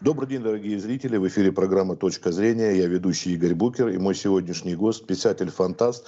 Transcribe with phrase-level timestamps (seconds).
[0.00, 1.18] Добрый день, дорогие зрители.
[1.18, 2.72] В эфире программа «Точка зрения».
[2.72, 6.06] Я ведущий Игорь Букер и мой сегодняшний гость, писатель-фантаст,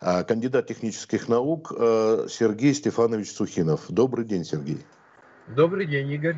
[0.00, 3.84] а, кандидат технических наук а, Сергей Стефанович Сухинов.
[3.88, 4.84] Добрый день, Сергей.
[5.46, 6.34] Добрый день, Игорь.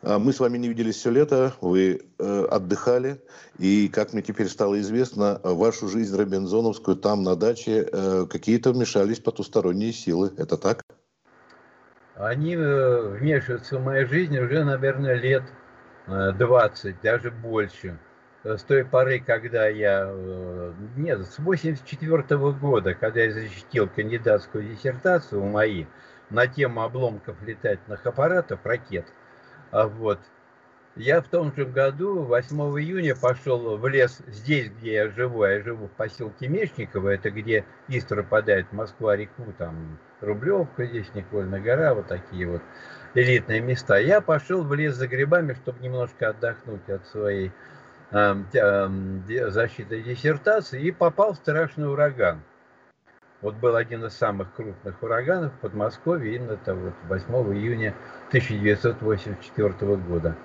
[0.00, 3.20] А, мы с вами не виделись все лето, вы э, отдыхали,
[3.58, 9.20] и, как мне теперь стало известно, вашу жизнь робинзоновскую там на даче э, какие-то вмешались
[9.20, 10.32] потусторонние силы.
[10.38, 10.80] Это так?
[12.14, 15.42] Они э, вмешиваются в мою жизнь уже, наверное, лет
[16.08, 17.98] 20, даже больше.
[18.44, 20.10] С той поры, когда я,
[20.96, 25.86] нет, с 84 -го года, когда я защитил кандидатскую диссертацию мои
[26.30, 29.06] на тему обломков летательных аппаратов, ракет,
[29.70, 30.20] а вот,
[30.96, 35.44] я в том же году, 8 июня, пошел в лес здесь, где я живу.
[35.44, 41.94] Я живу в поселке Мечниково, это где Истра падает Москва-реку, там Рублевка здесь, Никольная гора,
[41.94, 42.62] вот такие вот
[43.14, 43.98] элитные места.
[43.98, 47.52] Я пошел в лес за грибами, чтобы немножко отдохнуть от своей
[48.10, 52.42] э, э, защиты диссертации, и попал в страшный ураган.
[53.40, 57.94] Вот был один из самых крупных ураганов в Подмосковье, именно это вот 8 июня
[58.28, 60.36] 1984 года.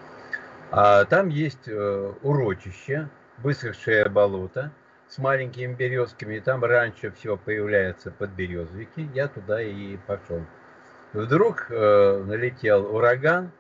[0.70, 4.72] А там есть э, урочище, высохшее болото
[5.08, 6.36] с маленькими березками.
[6.36, 9.09] И там раньше все появляется подберезовики.
[9.14, 10.42] Я туда и пошел.
[11.14, 13.52] Вдруг э, налетел ураган.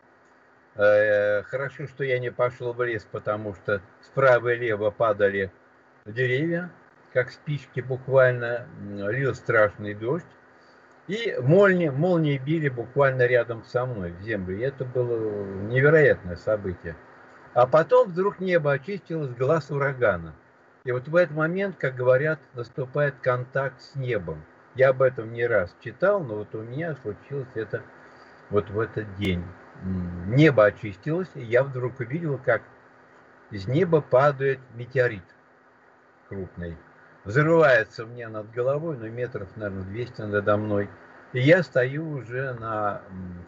[0.75, 5.51] Э, хорошо, что я не пошел в лес, потому что справа и лево падали
[6.05, 6.71] деревья,
[7.13, 8.67] как спички буквально.
[8.81, 10.25] Лил страшный дождь.
[11.07, 14.57] И молнии, молнии били буквально рядом со мной в землю.
[14.57, 16.95] И это было невероятное событие.
[17.53, 20.33] А потом вдруг небо очистилось, глаз урагана.
[20.85, 24.43] И вот в этот момент, как говорят, наступает контакт с небом.
[24.75, 27.81] Я об этом не раз читал, но вот у меня случилось это
[28.49, 29.43] вот в этот день.
[30.27, 32.61] Небо очистилось, и я вдруг увидел, как
[33.51, 35.23] из неба падает метеорит
[36.29, 36.77] крупный
[37.23, 40.89] взрывается мне над головой, ну, метров, наверное, 200 надо мной.
[41.33, 43.01] И я стою уже на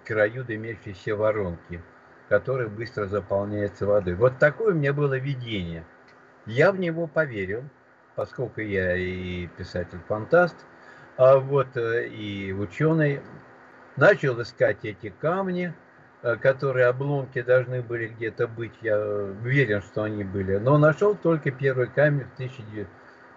[0.05, 1.81] краю дымящейся воронки,
[2.29, 4.15] которая быстро заполняется водой.
[4.15, 5.85] Вот такое у меня было видение.
[6.45, 7.63] Я в него поверил,
[8.15, 10.55] поскольку я и писатель-фантаст,
[11.17, 13.21] а вот э, и ученый.
[13.97, 15.73] Начал искать эти камни,
[16.21, 18.73] э, которые обломки должны были где-то быть.
[18.81, 20.57] Я уверен, что они были.
[20.57, 22.87] Но нашел только первый камень в 1900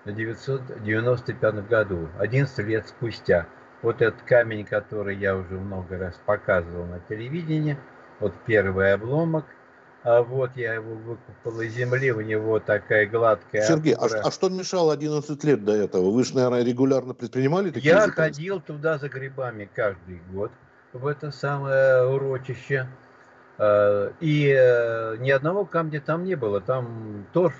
[0.05, 3.47] 1995 году, 11 лет спустя.
[3.83, 7.77] Вот этот камень, который я уже много раз показывал на телевидении,
[8.21, 9.45] вот первый обломок,
[10.09, 13.61] а вот я его выкупал из земли, у него такая гладкая...
[13.61, 16.11] Сергей, а, а что мешало 11 лет до этого?
[16.11, 18.33] Вы же, наверное, регулярно предпринимали такие Я заказы?
[18.33, 20.51] ходил туда за грибами каждый год,
[20.95, 22.89] в это самое урочище.
[23.59, 27.53] А, и э, ни одного камня там не было, там торф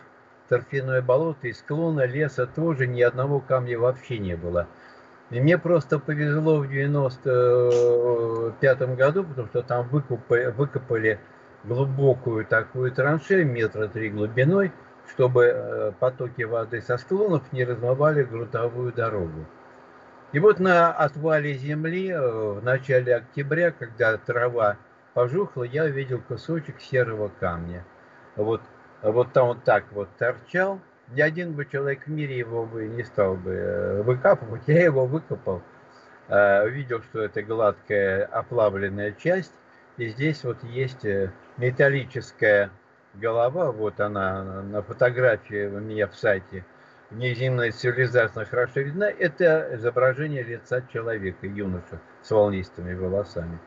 [0.49, 4.69] торфяное болото, и склона леса тоже ни одного камня вообще не было.
[5.29, 11.21] И мне просто повезло в 95 году, потому что там выкопали, выкопали
[11.65, 14.73] глубокую такую траншею, метра три глубиной,
[15.11, 19.47] чтобы э, потоки воды со склонов не размывали грунтовую дорогу.
[20.33, 24.77] И вот на отвале земли э, в начале октября, когда трава
[25.15, 27.85] пожухла, я увидел кусочек серого камня.
[28.37, 28.61] Вот
[29.01, 30.81] вот там вот так вот торчал.
[31.09, 34.63] Ни один бы человек в мире его бы не стал бы э, выкапывать.
[34.67, 35.63] Я его выкопал,
[36.29, 39.53] увидел, что это гладкая оплавленная часть.
[39.99, 42.71] И здесь вот есть э, металлическая
[43.15, 46.65] голова, вот она на фотографии у меня в сайте
[47.11, 53.59] внеземная цивилизация хорошо видна, это изображение лица человека, юноша с волнистыми волосами.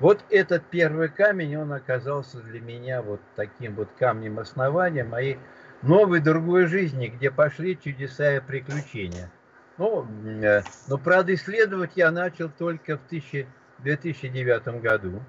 [0.00, 5.38] Вот этот первый камень, он оказался для меня вот таким вот камнем основания моей
[5.82, 9.30] новой другой жизни, где пошли чудеса и приключения.
[9.76, 15.22] Ну, э, но правда, исследовать я начал только в 2009 году.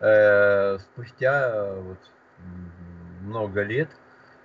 [0.00, 1.98] Э, спустя вот,
[3.22, 3.88] много лет.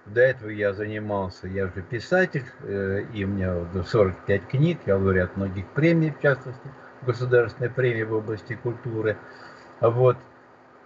[0.06, 5.38] До этого я занимался, я уже писатель, э, и у меня 45 книг, я лауреат
[5.38, 6.72] многих премий, в частности
[7.04, 9.18] государственной премии в области культуры.
[9.80, 10.18] Вот.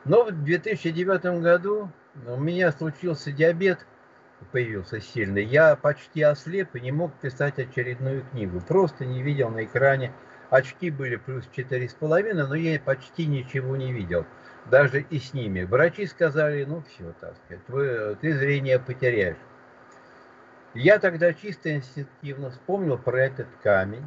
[0.03, 1.89] Но в 2009 году
[2.27, 3.85] у меня случился диабет,
[4.51, 5.43] появился сильный.
[5.43, 8.61] Я почти ослеп и не мог писать очередную книгу.
[8.61, 10.11] Просто не видел на экране.
[10.49, 14.25] Очки были плюс 4,5, но я почти ничего не видел.
[14.65, 15.63] Даже и с ними.
[15.63, 19.37] Врачи сказали, ну все, так сказать, вы, ты зрение потеряешь.
[20.73, 24.05] Я тогда чисто инстинктивно вспомнил про этот камень,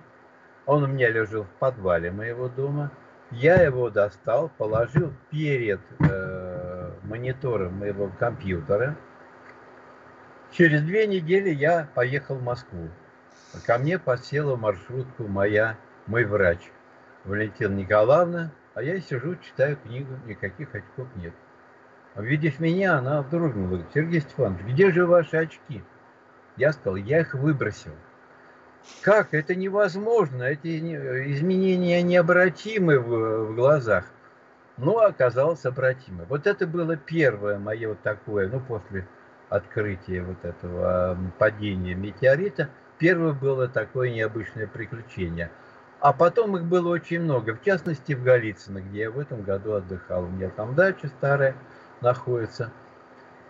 [0.68, 2.90] он у меня лежал в подвале моего дома.
[3.30, 8.94] Я его достал, положил перед э, монитора моего компьютера.
[10.52, 12.90] Через две недели я поехал в Москву.
[13.64, 15.76] Ко мне подсела маршрутку моя,
[16.06, 16.58] мой врач,
[17.24, 21.34] Валентина Николаевна, а я сижу, читаю книгу, никаких очков нет.
[22.14, 25.82] Увидев меня, она говорит, Сергей Степанович, где же ваши очки?
[26.56, 27.90] Я сказал, я их выбросил.
[29.02, 29.34] Как?
[29.34, 30.44] Это невозможно.
[30.44, 30.78] Эти
[31.32, 34.04] изменения необратимы в, в глазах.
[34.76, 36.24] Но оказалось обратимы.
[36.28, 39.08] Вот это было первое мое вот такое, ну, после
[39.48, 45.50] открытия вот этого падения метеорита, первое было такое необычное приключение.
[46.00, 49.74] А потом их было очень много, в частности в Голицыно, где я в этом году
[49.74, 50.24] отдыхал.
[50.24, 51.56] У меня там дача старая
[52.00, 52.70] находится.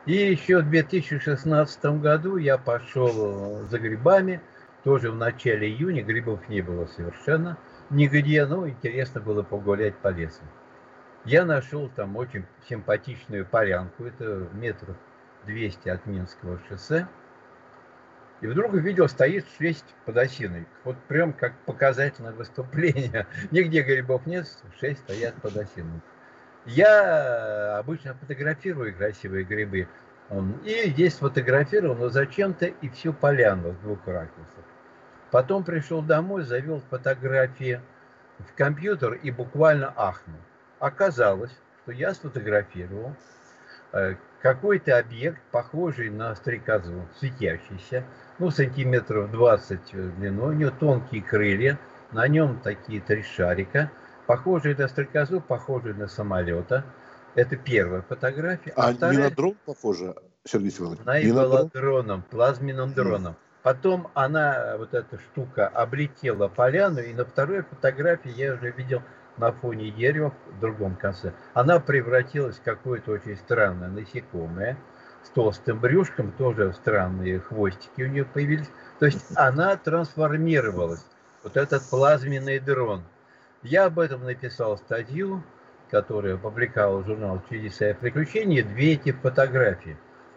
[0.06, 4.40] И еще в 2016 году я пошел за грибами,
[4.82, 7.58] тоже в начале июня, грибов не было совершенно
[7.90, 10.42] нигде, но интересно было погулять по лесу.
[11.26, 14.96] Я нашел там очень симпатичную полянку, это метров
[15.44, 17.06] 200 от Минского шоссе.
[18.40, 20.66] И вдруг увидел, стоит шесть подосиной.
[20.84, 23.26] Вот прям как показательное выступление.
[23.50, 24.46] Нигде грибов нет,
[24.78, 26.00] шесть стоят подосиной.
[26.66, 29.88] Я обычно фотографирую красивые грибы.
[30.64, 34.64] И здесь сфотографировал, но зачем-то и всю поляну с двух ракурсов.
[35.30, 37.80] Потом пришел домой, завел фотографии
[38.38, 40.38] в компьютер и буквально ахнул.
[40.78, 41.50] Оказалось,
[41.82, 43.14] что я сфотографировал
[43.92, 48.04] э, какой-то объект, похожий на стрекозу, светящийся,
[48.38, 51.78] ну, сантиметров 20 длиной, у него тонкие крылья,
[52.12, 53.90] на нем такие три шарика,
[54.26, 56.84] похожие на стрекозу, похожие на самолета.
[57.34, 58.72] Это первая фотография.
[58.76, 59.16] А, а вторая...
[59.16, 60.14] не на дрон похоже,
[60.44, 61.00] Сергей Семенович?
[61.04, 61.70] Она и была дрон?
[61.72, 63.36] дроном, плазменным дроном.
[63.62, 69.02] Потом она, вот эта штука, облетела поляну, и на второй фотографии я уже видел
[69.38, 71.32] на фоне дерева в другом конце.
[71.54, 74.76] Она превратилась в какое-то очень странное насекомое
[75.22, 78.70] с толстым брюшком, тоже странные хвостики у нее появились.
[78.98, 81.04] То есть она трансформировалась,
[81.42, 83.02] вот этот плазменный дрон.
[83.62, 85.42] Я об этом написал статью,
[85.90, 89.96] которую опубликовал журнал «Чудеса и приключения», две эти фотографии.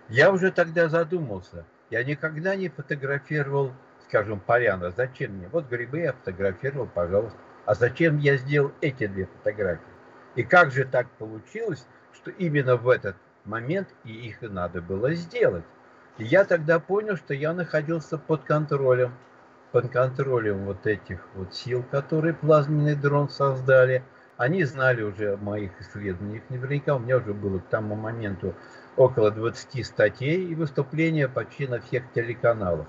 [0.10, 3.74] Я уже тогда задумался– я никогда не фотографировал,
[4.08, 4.92] скажем, поляну.
[4.96, 5.50] Зачем мне?
[5.50, 7.38] Вот грибы я фотографировал, пожалуйста.
[7.66, 9.82] А зачем я сделал эти две фотографии?
[10.36, 13.16] И как же так получилось, что именно в этот
[13.46, 15.66] момент и их и надо было сделать?
[16.18, 19.14] И я тогда понял, что я находился под контролем,
[19.72, 24.04] под контролем вот этих вот сил, которые плазменный дрон создали.
[24.38, 26.96] Они знали уже о моих исследованиях наверняка.
[26.96, 28.56] У меня уже было к тому моменту
[28.98, 32.88] около 20 статей и выступления почти на всех телеканалах.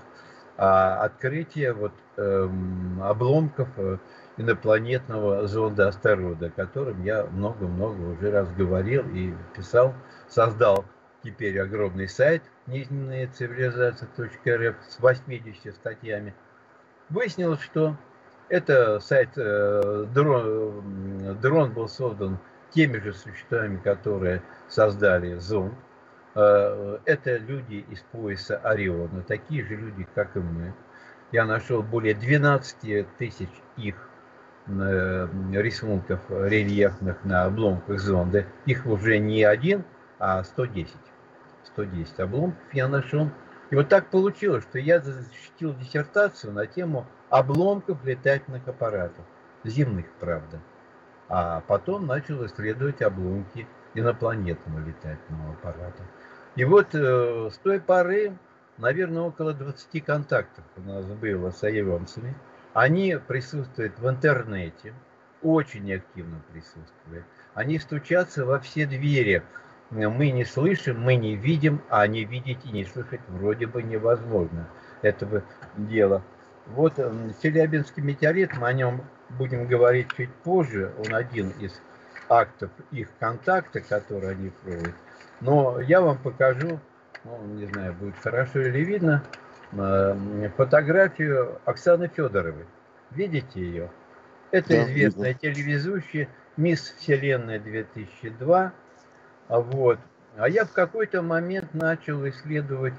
[0.57, 3.97] А открытие вот, эм, обломков э,
[4.37, 9.93] инопланетного зонда астероида, о котором я много-много уже раз говорил и писал,
[10.27, 10.85] создал
[11.23, 16.33] теперь огромный сайт низменная цивилизация.рф с 80 статьями.
[17.09, 17.95] Выяснилось, что
[18.49, 22.39] это сайт, э, дрон, дрон был создан
[22.71, 25.73] теми же существами, которые создали зонд,
[26.35, 30.73] Э, это люди из пояса Ориона, такие же люди, как и мы.
[31.31, 33.95] Я нашел более 12 тысяч их
[34.67, 38.45] рисунков рельефных на обломках зонды.
[38.65, 39.83] Их уже не один,
[40.19, 40.93] а 110.
[41.65, 43.29] 110 обломков я нашел.
[43.71, 49.25] И вот так получилось, что я защитил диссертацию на тему обломков летательных аппаратов.
[49.63, 50.59] Земных, правда.
[51.29, 56.03] А потом начал исследовать обломки инопланетного летательного аппарата.
[56.55, 58.37] И вот э, с той поры,
[58.77, 62.35] наверное, около 20 контактов у нас было с айванцами.
[62.73, 64.93] Они присутствуют в интернете,
[65.41, 67.25] очень активно присутствуют.
[67.53, 69.43] Они стучатся во все двери.
[69.91, 74.67] Мы не слышим, мы не видим, а они видеть и не слышать вроде бы невозможно
[75.03, 75.43] этого
[75.77, 76.23] дела.
[76.67, 76.95] Вот
[77.41, 81.79] Челябинский метеорит, мы о нем будем говорить чуть позже, он один из
[82.29, 84.95] актов их контакта, которые они проводят.
[85.41, 86.79] Но я вам покажу,
[87.25, 89.23] ну, не знаю, будет хорошо или видно,
[90.57, 92.65] фотографию Оксаны Федоровой.
[93.11, 93.89] Видите ее?
[94.51, 95.39] Это да, известная видно.
[95.39, 98.71] телевизущая «Мисс Вселенная 2002».
[99.49, 99.99] Вот.
[100.37, 102.93] А я в какой-то момент начал исследовать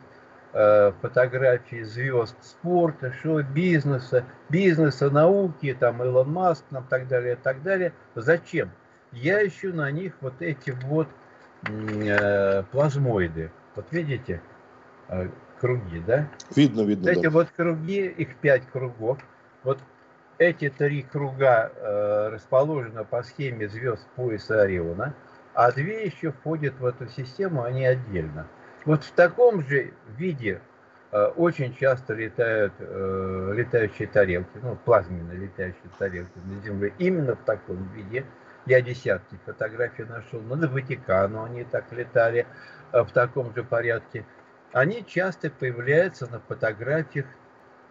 [0.53, 7.93] э, фотографии звезд спорта, шоу-бизнеса, бизнеса, науки, там Илон Маск, там так далее, так далее.
[8.15, 8.71] Зачем?
[9.13, 11.09] Я ищу на них вот эти вот
[11.67, 13.51] Э, плазмоиды.
[13.75, 14.41] Вот видите,
[15.09, 15.29] э,
[15.61, 16.29] круги, да?
[16.55, 17.09] Видно, видно.
[17.09, 17.31] Эти да.
[17.31, 19.19] вот круги, их пять кругов.
[19.63, 19.79] Вот
[20.39, 25.15] эти три круга э, расположены по схеме звезд пояса Ориона.
[25.55, 28.49] а две еще входят в эту систему, они отдельно.
[28.85, 30.61] Вот в таком же виде
[31.13, 37.45] э, очень часто летают э, летающие тарелки, ну, плазменные летающие тарелки на Земле, именно в
[37.45, 38.25] таком виде.
[38.67, 42.47] Я десятки фотографий нашел, ну, на Ватикану они так летали
[42.93, 44.25] э, в таком же порядке.
[44.75, 47.27] Они часто появляются на фотографиях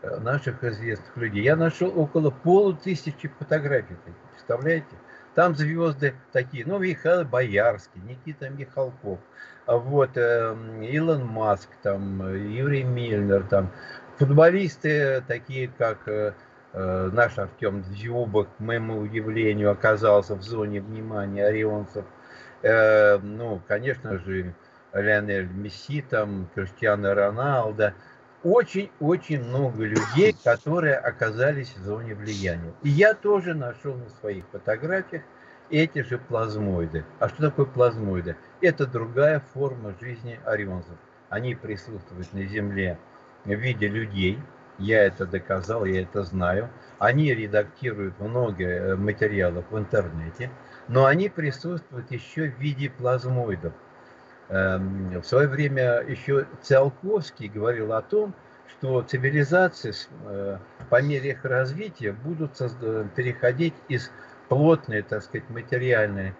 [0.01, 1.41] э, наших известных людей.
[1.41, 3.95] Я нашел около полутысячи фотографий,
[4.31, 4.93] представляете?
[5.33, 9.19] Там звезды такие, ну, Михаил Боярский, Никита Михалков,
[9.65, 12.21] а вот, э, Илон Маск, там,
[12.51, 13.71] Юрий Мильнер, там,
[14.17, 16.33] футболисты такие, как э,
[16.73, 22.03] э, наш Артем Дзюбок, к моему удивлению, оказался в зоне внимания орионцев.
[22.61, 24.53] Э, ну, конечно же,
[24.93, 27.93] Леонель Месси, там, Криштиано Роналдо,
[28.43, 32.73] очень-очень много людей, которые оказались в зоне влияния.
[32.83, 35.23] И я тоже нашел на своих фотографиях
[35.69, 37.05] эти же плазмоиды.
[37.19, 38.35] А что такое плазмоиды?
[38.61, 40.97] Это другая форма жизни орионцев.
[41.29, 42.99] Они присутствуют на Земле
[43.45, 44.39] в виде людей.
[44.77, 46.69] Я это доказал, я это знаю.
[46.99, 50.51] Они редактируют много э, материалов в интернете,
[50.87, 53.73] но они присутствуют еще в виде плазмоидов.
[54.49, 58.33] Эм, в свое время еще Циолковский говорил о том,
[58.67, 59.93] что цивилизации
[60.25, 60.57] э,
[60.89, 62.57] по мере их развития будут
[63.15, 64.11] переходить из
[64.49, 66.33] плотной, так сказать, материальной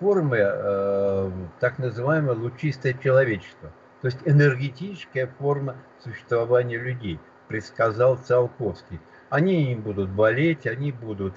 [0.00, 3.72] формы э, так называемое лучистое человечество.
[4.02, 9.00] То есть энергетическая форма существования людей, предсказал Циолковский.
[9.30, 11.34] Они не будут болеть, они будут,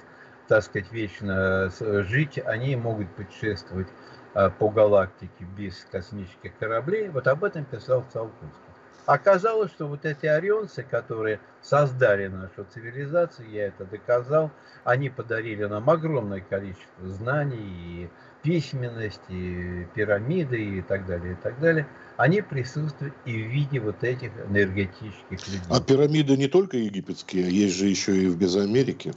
[0.48, 4.17] так сказать, вечно жить, они могут путешествовать Э,
[4.58, 7.08] по галактике без космических кораблей.
[7.08, 8.68] Вот об этом писал Циолковский.
[9.06, 14.50] Оказалось, что вот эти орионцы, которые создали нашу цивилизацию, я это доказал,
[14.84, 18.10] они подарили нам огромное количество знаний, и
[18.42, 21.86] письменность, и пирамиды, и так далее, и так далее.
[22.18, 25.66] Они присутствуют и в виде вот этих энергетических людей.
[25.70, 29.14] А пирамиды не только египетские, есть же еще и в Мезоамерике.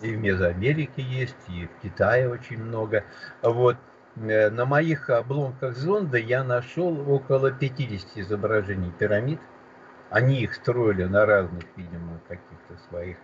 [0.00, 3.04] И в Мезоамерике есть, и в Китае очень много.
[3.42, 3.76] Вот.
[4.16, 9.40] Э, на моих обломках зонда я нашел около 50 изображений пирамид.
[10.10, 13.16] Они их строили на разных, видимо, каких-то своих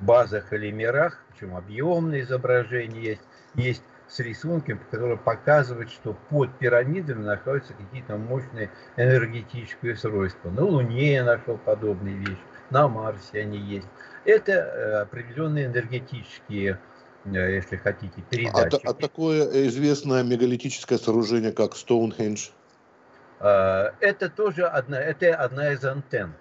[0.00, 3.22] базах или мирах, причем объемные изображения есть,
[3.54, 10.48] есть с рисунками, которые показывают, что под пирамидами находятся какие-то мощные энергетические устройства.
[10.48, 12.40] На Луне я нашел подобные вещи,
[12.70, 13.88] на Марсе они есть.
[14.24, 16.80] Это э, определенные энергетические
[17.24, 18.80] если хотите, передачи.
[18.84, 22.50] А, а такое известное мегалитическое сооружение, как Стоунхендж?
[23.40, 26.34] Э, это тоже одна, это одна из антенн.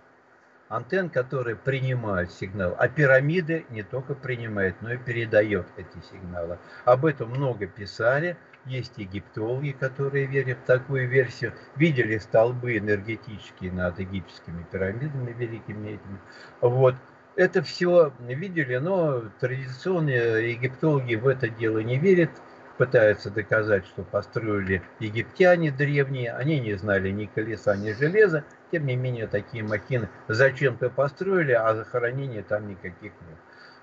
[0.69, 2.75] Антенн, которые принимают сигнал.
[2.77, 6.57] А пирамиды не только принимают, но и передают эти сигналы.
[6.83, 8.35] Об этом много писали.
[8.65, 11.53] Есть египтологи, которые верят в такую версию.
[11.77, 16.19] Видели столбы энергетические над египетскими пирамидами великими этими.
[16.59, 16.95] Вот
[17.37, 22.31] это все видели, но традиционные египтологи в это дело не верят,
[22.77, 28.95] пытаются доказать, что построили египтяне древние, они не знали ни колеса, ни железа, тем не
[28.95, 33.37] менее такие махины зачем-то построили, а захоронений там никаких нет.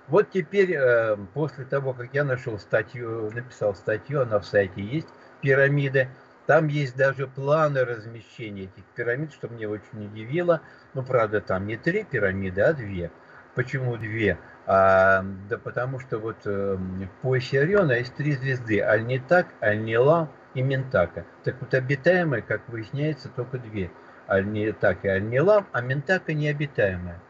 [0.09, 5.09] Вот теперь, э, после того, как я нашел статью, написал статью, она в сайте есть,
[5.41, 6.09] пирамиды,
[6.47, 10.61] там есть даже планы размещения этих пирамид, что мне очень удивило.
[10.93, 13.11] Ну, правда, там не три пирамиды, а две.
[13.55, 14.39] Почему две?
[14.67, 18.81] А, да потому что вот э, в поясе Ориона есть три звезды.
[18.81, 21.25] Альнитак, Альнила и Ментака.
[21.45, 23.91] Так вот обитаемые, как выясняется, только две.
[24.27, 27.21] Альнитак и Альнила, а Ментака необитаемая.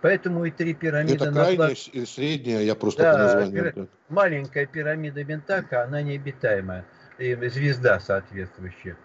[0.00, 1.14] Поэтому и три пирамиды...
[1.14, 1.90] Это крайняя назвать...
[1.92, 3.88] и средняя, я просто да, по названию.
[4.08, 6.84] Маленькая пирамида Ментака, она необитаемая.
[7.18, 8.96] И звезда соответствующая.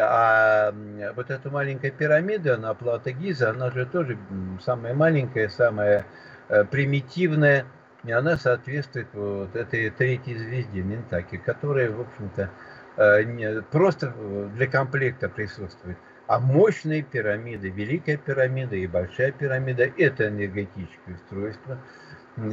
[0.00, 0.72] А
[1.14, 4.18] вот эта маленькая пирамида на плато Гиза, она же тоже
[4.64, 6.06] самая маленькая, самая
[6.48, 7.66] э, примитивная,
[8.04, 12.50] и она соответствует вот этой третьей звезде Ментаки, которая, в общем-то,
[12.96, 14.12] э, просто
[14.54, 15.98] для комплекта присутствует.
[16.26, 21.78] А мощные пирамиды, Великая пирамида и Большая пирамида– это энергетические устройства.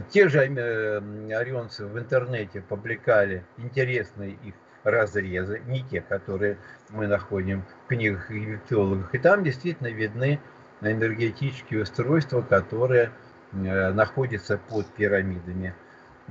[0.10, 0.98] Те же э,
[1.34, 6.58] орионцы в интернете публикали интересные их разрезы, не те, которые
[6.90, 9.13] мы находим в книгах египтологов.
[9.13, 10.40] И там действительно видны
[10.82, 13.12] энергетические устройства, которые
[13.52, 15.74] э, находятся под пирамидами.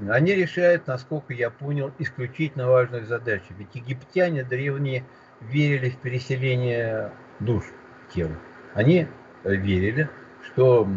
[0.09, 3.55] Они решают, насколько я понял, исключительно важную задачу.
[3.59, 5.05] Ведь египтяне древние
[5.41, 7.65] верили в переселение душ
[8.09, 8.37] в тело.
[8.75, 9.07] Они
[9.45, 10.09] верили,
[10.45, 10.89] что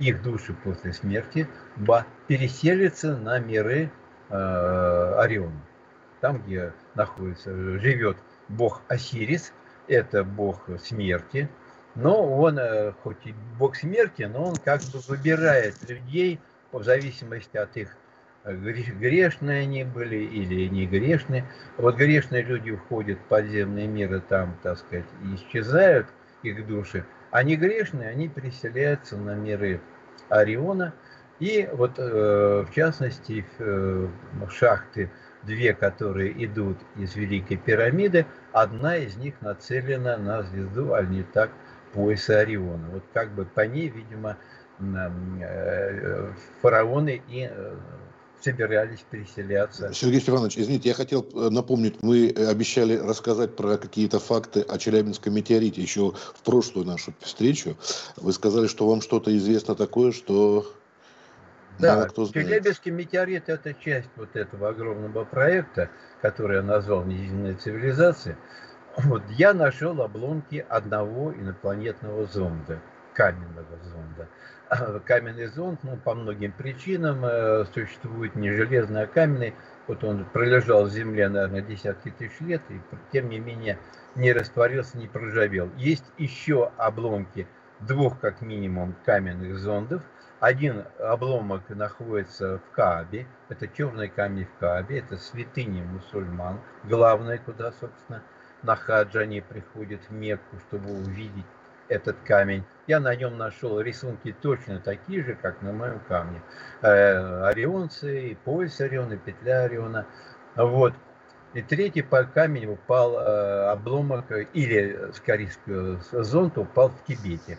[0.00, 1.48] их души после смерти
[2.26, 3.90] переселятся на миры
[4.30, 5.60] э, Ориона.
[6.24, 8.16] Там, где находится, живет
[8.48, 9.52] бог Осирис,
[9.88, 11.50] это бог смерти,
[11.94, 16.40] но он, э, хоть и бог смерти, но он как бы выбирает людей
[16.72, 17.94] в зависимости от их
[18.44, 21.44] э, грешные они были или не грешные.
[21.76, 25.04] Вот грешные люди уходят в подземный мир и там, так сказать,
[25.34, 26.06] исчезают
[26.42, 29.78] их души, а не грешные, они переселяются на миры
[30.30, 30.94] Ориона.
[31.38, 33.44] И вот э, в частности
[34.48, 35.10] шахты
[35.46, 41.50] две, которые идут из Великой пирамиды, одна из них нацелена на звезду Альнитак
[41.92, 42.88] пояса Ориона.
[42.92, 44.36] Вот как бы по ней, видимо,
[44.80, 47.76] э, фараоны и э,
[48.44, 49.92] собирались переселяться.
[49.94, 55.34] Сергей Степанович, извините, я хотел э, напомнить, мы обещали рассказать про какие-то факты о Челябинском
[55.34, 57.76] метеорите еще в прошлую нашу встречу.
[58.16, 60.66] Вы сказали, что вам что-то известно такое, что
[61.78, 65.90] да, кто Челябинский метеорит– это часть вот этого огромного проекта,
[66.22, 68.36] который я назвал «Неземная цивилизация».
[68.96, 72.78] Вот я нашел обломки одного инопланетного зонда,
[73.12, 74.28] каменного зонда.
[74.68, 79.54] А, каменный зонд, ну, по многим причинам э, существует не железный, а каменный.
[79.88, 82.80] Вот он пролежал в Земле, наверное, десятки тысяч лет, и
[83.12, 83.78] тем не менее
[84.14, 85.70] не растворился, не проржавел.
[85.76, 87.48] Есть еще обломки
[87.80, 90.02] двух, как минимум, каменных зондов–
[90.44, 97.72] один обломок находится в Каабе, это черный камень в Каабе, это святыня мусульман, главное, куда,
[97.72, 98.22] собственно,
[98.62, 101.46] на хадж они приходят в Мекку, чтобы увидеть
[101.88, 102.62] этот камень.
[102.86, 106.42] Я на нем нашел рисунки точно такие же, как на моем камне.
[106.82, 110.06] Э, орионцы, и пояс Ориона, и петля Ориона.
[110.56, 110.92] Вот.
[111.54, 115.50] И третий по камень упал э, обломок, или, скорее,
[116.12, 117.58] зонт упал в Тибете.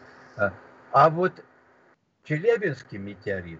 [0.91, 1.33] А вот
[2.25, 3.59] Челябинский метеорит,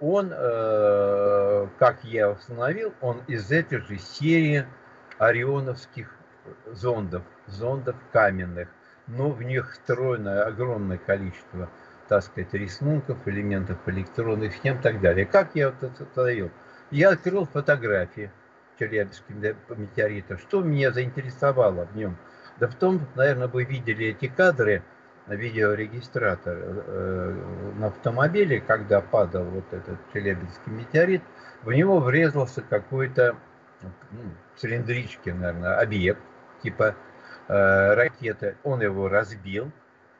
[0.00, 4.64] он, э, как я установил, он из этой же серии
[5.18, 6.10] орионовских
[6.64, 8.68] зондов, зондов каменных,
[9.06, 11.68] но в них встроено огромное количество,
[12.08, 15.26] так сказать, рисунков, элементов электронных схем и так далее.
[15.26, 16.50] Как я это установил?
[16.90, 18.32] Я открыл фотографии
[18.78, 20.38] Челябинского метеорита.
[20.38, 22.16] Что меня заинтересовало в нем?
[22.58, 24.82] Да в том, наверное, вы видели эти кадры–
[25.26, 31.22] видеорегистратор э, на автомобиле, когда падал вот этот Челябинский метеорит,
[31.62, 33.36] в него врезался какой-то
[33.82, 34.20] ну,
[34.56, 36.20] цилиндрический, наверное, объект,
[36.62, 36.94] типа
[37.48, 38.56] э, ракеты.
[38.64, 39.70] Он его разбил,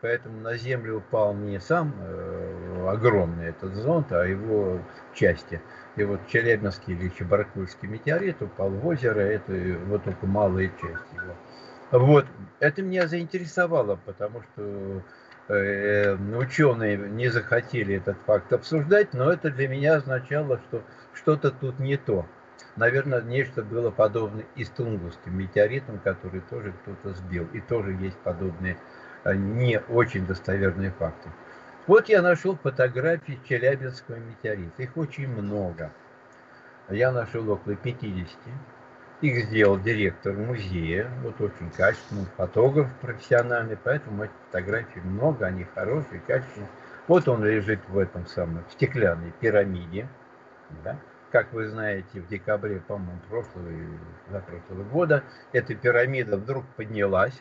[0.00, 4.80] поэтому на Землю упал не сам э, огромный этот зонд, а его
[5.14, 5.60] части.
[5.96, 9.52] И вот Челябинский или Чебаркульский метеорит упал в озеро, это
[9.86, 11.34] вот только малая часть его.
[11.90, 12.26] Вот,
[12.60, 15.02] это меня заинтересовало, потому что
[15.48, 20.82] э, ученые не захотели этот факт обсуждать, но это для меня означало, что
[21.14, 22.26] что-то тут не то.
[22.76, 27.48] Наверное, нечто было подобное и с Тунгусским метеоритом, который тоже кто-то сбил.
[27.52, 28.76] И тоже есть подобные
[29.24, 31.28] э, не очень достоверные факты.
[31.88, 34.82] Вот я нашел фотографии Челябинского метеорита.
[34.82, 35.90] Их очень много.
[36.88, 38.28] Я нашел около 50.
[39.20, 46.22] Их сделал директор музея, вот очень качественный фотограф профессиональный, поэтому этих фотографий много, они хорошие,
[46.26, 46.70] качественные.
[47.06, 50.08] Вот он лежит в этом самом в стеклянной пирамиде.
[50.84, 50.96] Да?
[51.30, 53.68] Как вы знаете, в декабре, по-моему, прошлого,
[54.46, 57.38] прошлого года эта пирамида вдруг поднялась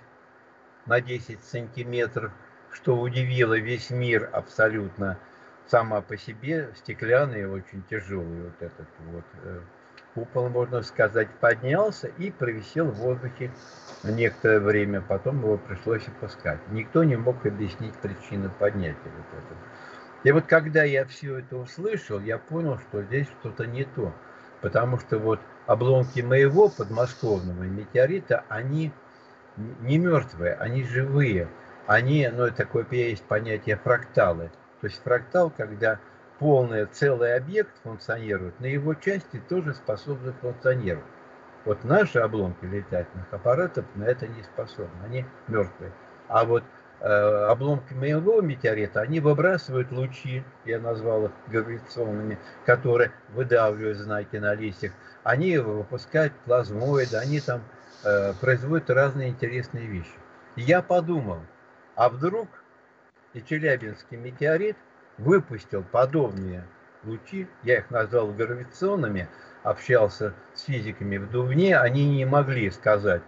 [0.85, 2.33] на 10 сантиметров,
[2.71, 5.17] что удивило весь мир абсолютно.
[5.67, 9.61] Сама по себе стеклянный, очень тяжелый вот этот вот э,
[10.13, 13.51] купол, можно сказать, поднялся и провисел в воздухе
[14.03, 15.01] некоторое время.
[15.01, 16.59] Потом его пришлось опускать.
[16.71, 19.59] Никто не мог объяснить причину поднятия вот этого.
[20.23, 24.13] И вот когда я все это услышал, я понял, что здесь что-то не то.
[24.61, 28.91] Потому что вот обломки моего подмосковного метеорита, они
[29.57, 31.47] не мертвые, они живые.
[31.87, 34.51] Они, ну, такое есть понятие фракталы.
[34.81, 35.99] То есть фрактал, когда
[36.39, 41.05] полный целый объект функционирует, на его части тоже способны функционировать.
[41.65, 45.91] Вот наши обломки летательных аппаратов на это не способны, они мертвые.
[46.29, 46.63] А вот
[47.01, 54.55] э, обломки моего метеорита, они выбрасывают лучи, я назвал их гравитационными, которые выдавливают знаки на
[54.55, 54.93] листьях.
[55.23, 57.61] Они выпускают плазмоиды, они там
[58.05, 60.15] э, производят разные интересные вещи.
[60.55, 61.41] Я подумал,
[61.95, 62.47] а вдруг
[63.33, 64.77] и Челябинский метеорит–
[65.19, 66.65] выпустил подобные
[67.03, 69.29] лучи, я их назвал гравитационными,
[69.63, 73.21] общался с физиками в Дубне, они не могли сказать,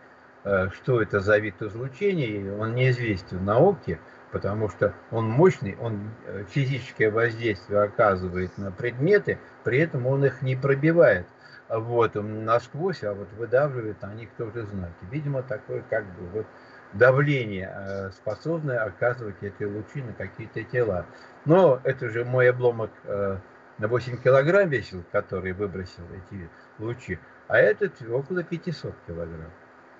[0.44, 4.00] э, что это за вид излучения, он неизвестен науке,
[4.32, 10.42] потому что он мощный, он э, физическое воздействие оказывает на предметы, при этом он их
[10.42, 11.28] не пробивает.
[11.70, 14.94] вот, насквозь, а вот выдавливает на них тоже знаки.
[15.10, 16.46] Видимо, такое как бы вот
[16.94, 21.06] давление, э, способное оказывать эти лучи на какие-то тела.
[21.46, 23.38] Но это же мой обломок э,
[23.78, 26.50] на 8 килограмм весил, который выбросил эти
[26.80, 29.52] лучи, а этот около 500 килограмм.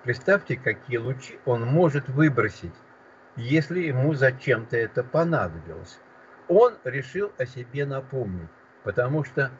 [0.04, 2.74] Представьте, какие лучи он может выбросить,
[3.36, 5.98] если ему зачем-то это понадобилось.
[6.48, 8.50] Он решил о себе напомнить,
[8.82, 9.50] потому что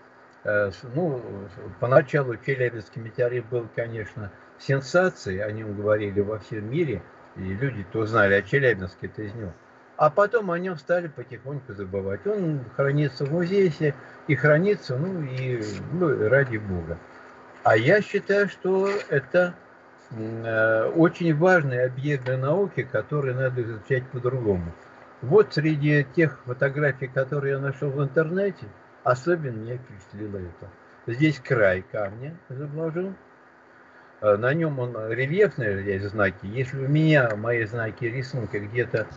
[0.44, 1.22] Э, ну,
[1.78, 7.02] поначалу Челябинский метеорит был, конечно, сенсацией, о нем говорили во всем мире,
[7.36, 9.52] и люди-то узнали о Челябинске, это из него.
[9.96, 12.26] А потом о нем стали потихоньку забывать.
[12.26, 13.94] Он хранится в музее
[14.26, 16.98] и хранится, ну и ну, ради Бога.
[17.62, 19.54] А я считаю, что это
[20.10, 24.72] э, очень важный объект для науки, который надо изучать по-другому.
[25.20, 28.66] Вот среди тех фотографий, которые я нашел в интернете–
[29.04, 30.70] Особенно меня впечатлило это.
[31.06, 33.16] Здесь край камня изображен.
[34.22, 36.46] Э, на нем он рельефные здесь знаки.
[36.46, 39.08] Если у меня мои знаки рисунка где-то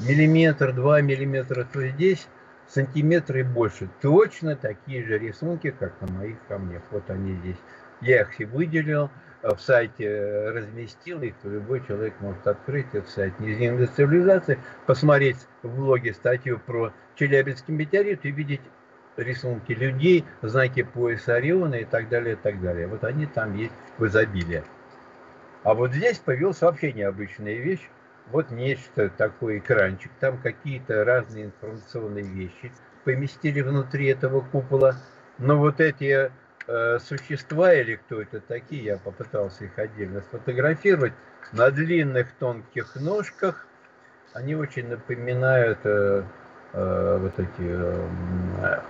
[0.00, 2.26] миллиметр, два миллиметра, то здесь
[2.66, 3.88] сантиметры больше.
[4.02, 6.82] Точно такие же рисунки, как на моих камнях.
[6.90, 7.56] Вот они здесь.
[8.00, 9.10] Я их все выделил,
[9.42, 15.38] э, в сайте э, разместил их, любой человек может открыть этот сайт неземной цивилизации, посмотреть
[15.62, 18.60] в блоге статью про Челябинский метеорит и видеть
[19.18, 22.86] рисунки людей, знаки пояса Ориона и так далее, и так далее.
[22.86, 24.62] Вот они там есть в изобилии.
[25.64, 27.88] А вот здесь появилась вообще необычная вещь.
[28.30, 32.70] Вот нечто, такой экранчик, там какие-то разные информационные вещи
[33.04, 34.96] поместили внутри этого купола.
[35.38, 36.30] Но вот эти
[36.66, 41.14] э, существа или кто это такие, я попытался их отдельно сфотографировать,
[41.52, 43.66] на длинных тонких ножках,
[44.34, 46.22] они очень напоминают э,
[46.72, 48.80] э, вот эти э,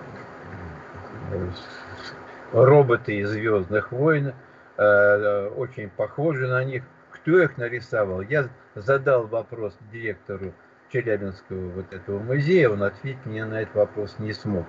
[2.53, 4.35] роботы из Звездных войн,
[4.77, 6.85] э, очень похожи на них.
[7.11, 8.23] Кто их нарисовал?
[8.23, 10.55] Я задал вопрос директору
[10.91, 14.67] Челябинского вот этого музея, он ответить мне на этот вопрос не смог.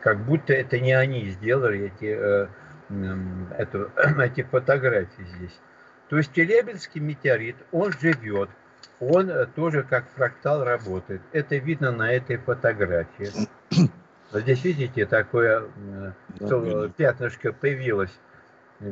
[0.00, 2.46] Как будто это не они сделали эти, э,
[3.56, 5.60] эту, эти фотографии здесь.
[6.08, 8.50] То есть Челябинский метеорит, он живет,
[9.00, 11.22] он тоже как фрактал работает.
[11.32, 13.28] Это видно на этой фотографии.
[14.32, 15.64] Здесь, видите, такое
[16.40, 18.18] да, пятнышко появилось,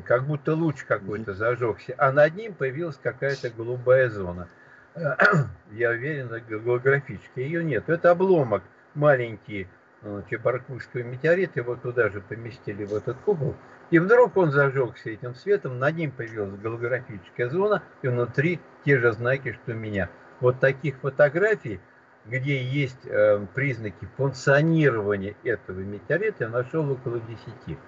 [0.05, 4.49] как будто луч какой-то зажегся, а над ним появилась какая-то голубая зона.
[5.73, 7.45] Я уверен, голографическая.
[7.45, 7.89] Ее нет.
[7.89, 8.63] Это обломок
[8.95, 9.67] маленький
[10.29, 13.55] Чебаркульского метеорита, его туда же поместили в этот купол.
[13.91, 19.13] И вдруг он зажегся этим светом, над ним появилась голографическая зона, и внутри те же
[19.13, 20.09] знаки, что у меня.
[20.41, 21.81] Вот таких фотографий
[22.27, 27.79] где есть э, признаки функционирования этого метеорита, я нашел около 10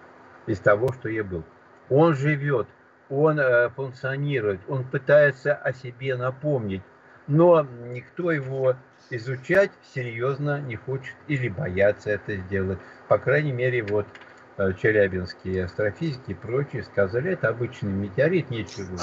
[0.46, 1.44] из того, что я был.
[1.90, 2.66] Он живет,
[3.10, 6.82] он э, функционирует, он пытается о себе напомнить,
[7.26, 8.74] но никто его
[9.10, 12.78] изучать серьезно не хочет или боятся это сделать.
[13.08, 14.06] По крайней мере, вот
[14.56, 18.96] э, челябинские астрофизики и прочие сказали, это обычный метеорит, нечего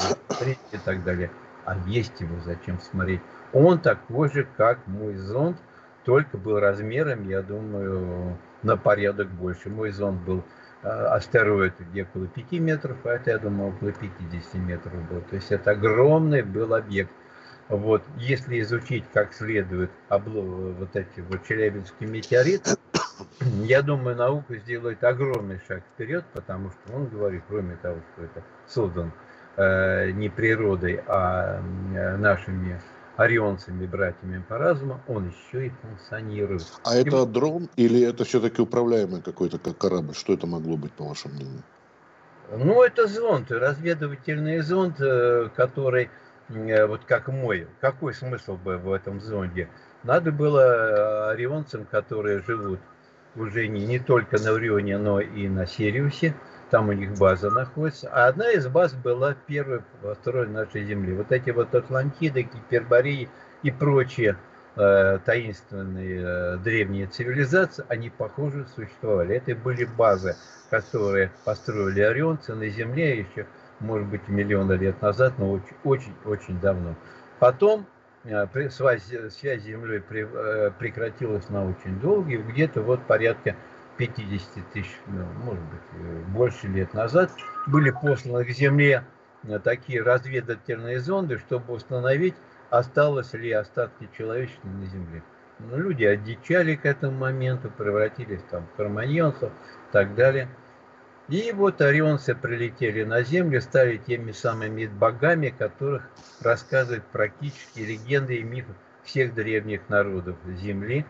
[0.71, 1.29] и так далее.
[1.69, 3.21] А есть его зачем смотреть?
[3.53, 5.55] Он такой же, как мой зонд,
[6.03, 9.69] только был размером, я думаю, на порядок больше.
[9.69, 10.43] Мой зонд был
[10.81, 15.21] э, астероид, где около 5 метров, а это, я думаю, около 50 метров был.
[15.21, 17.11] То есть это огромный был объект.
[17.67, 22.71] Вот, если изучить как следует вот эти вот Челябинские метеориты,
[23.41, 28.43] я думаю, наука сделает огромный шаг вперед, потому что он говорит, кроме того, что это
[28.65, 29.11] создан
[30.13, 31.61] не природой, а
[31.93, 32.79] э, нашими
[33.19, 36.63] орионцами, братьями по разуму, он еще и функционирует.
[36.85, 37.01] А и...
[37.01, 40.13] это дрон или это все-таки управляемый какой-то как корабль?
[40.13, 41.63] Что это могло быть, по вашему мнению?
[42.51, 46.09] Ну, это зонд, разведывательный зонд, э, который,
[46.47, 49.69] э, вот как мой, какой смысл бы в этом зонде?
[50.03, 52.79] Надо было э, орионцам, которые живут
[53.35, 56.33] уже не, не только на Орионе, но и на Сириусе,
[56.69, 58.09] там у них база находится.
[58.11, 61.13] А одна из баз была первой построена нашей Земли.
[61.15, 63.29] Вот эти вот Атлантиды, Гипербореи
[63.63, 64.37] и прочие
[64.75, 69.35] э, таинственные э, древние цивилизации, они, похоже, существовали.
[69.35, 70.35] Это были базы,
[70.69, 73.47] которые построили орионцы на Земле еще,
[73.79, 76.95] может быть, миллионы лет назад, но очень-очень давно.
[77.39, 77.85] Потом
[78.25, 83.55] э, связь, связь с Землей э, прекратилась на очень долго, и где-то вот порядка
[83.99, 87.31] 50 тысяч, ну, может быть, э, больше лет назад,
[87.67, 89.03] были посланы к Земле
[89.43, 92.35] э, такие разведывательные зонды, чтобы установить,
[92.69, 95.21] осталось ли остатки человечества на Земле.
[95.59, 100.47] Ну, люди одичали к этому моменту, превратились там в кроманьонцев и так далее.
[101.27, 106.09] И вот орионцы прилетели на Землю, стали теми самыми богами, которых
[106.41, 111.05] рассказывают практически легенды и мифы всех древних народов Земли.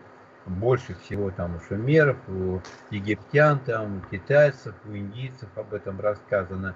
[0.46, 6.74] Больше всего там у шумеров, у египтян, там, китайцев, у индийцев об этом рассказано.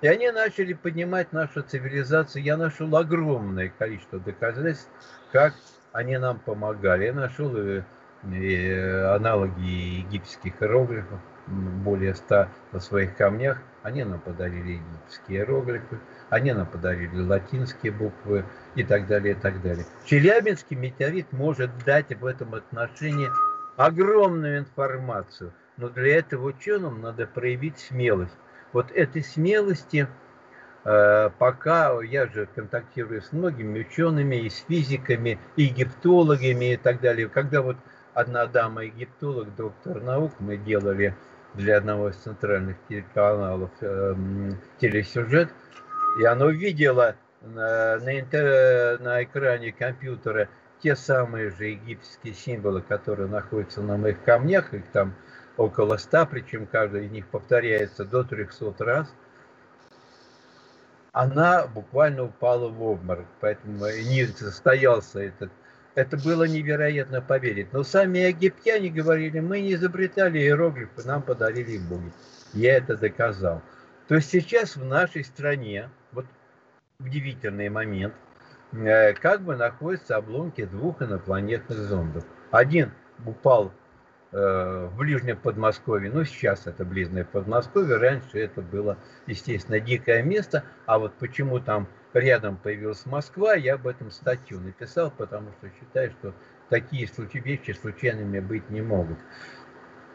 [0.00, 2.42] И они начали поднимать нашу цивилизацию.
[2.42, 4.88] Я нашел огромное количество доказательств,
[5.32, 5.54] как
[5.92, 7.06] они нам помогали.
[7.06, 7.82] Я нашел и,
[8.24, 13.58] и аналоги египетских иероглифов, более ста на своих камнях.
[13.82, 15.98] Они нам подарили египетские иероглифы,
[16.28, 19.86] они нам подарили латинские буквы и так далее, и так далее.
[20.04, 23.30] Челябинский метеорит может дать в этом отношении
[23.76, 28.36] огромную информацию, но для этого ученым надо проявить смелость.
[28.72, 30.06] Вот этой смелости
[30.84, 37.00] э, пока я же контактирую с многими учеными, и с физиками, и египтологами и так
[37.00, 37.28] далее.
[37.28, 37.78] Когда вот
[38.14, 41.14] одна дама египтолог, доктор наук, мы делали
[41.54, 44.14] для одного из центральных телеканалов э,
[44.80, 45.50] телесюжет,
[46.20, 50.48] и она увидела на, на, интер, на экране компьютера
[50.82, 55.14] те самые же египетские символы, которые находятся на моих камнях, их там
[55.56, 59.12] около ста, причем каждый из них повторяется до 300 раз,
[61.12, 65.50] она буквально упала в обморок, поэтому не состоялся этот
[65.94, 67.72] это было невероятно поверить.
[67.72, 72.12] Но сами египтяне говорили, мы не изобретали иероглифы, нам подарили боги.
[72.52, 73.62] Я это доказал.
[74.08, 76.26] То есть сейчас в нашей стране, вот
[76.98, 78.14] удивительный момент,
[78.72, 82.24] э, как бы находятся обломки двух инопланетных зондов.
[82.50, 82.92] Один
[83.24, 83.72] упал
[84.32, 90.64] э, в ближнем Подмосковье, ну сейчас это ближнее Подмосковье, раньше это было, естественно, дикое место,
[90.86, 96.10] а вот почему там рядом появилась Москва, я об этом статью написал, потому что считаю,
[96.12, 96.34] что
[96.68, 97.08] такие
[97.44, 99.18] вещи случайными быть не могут.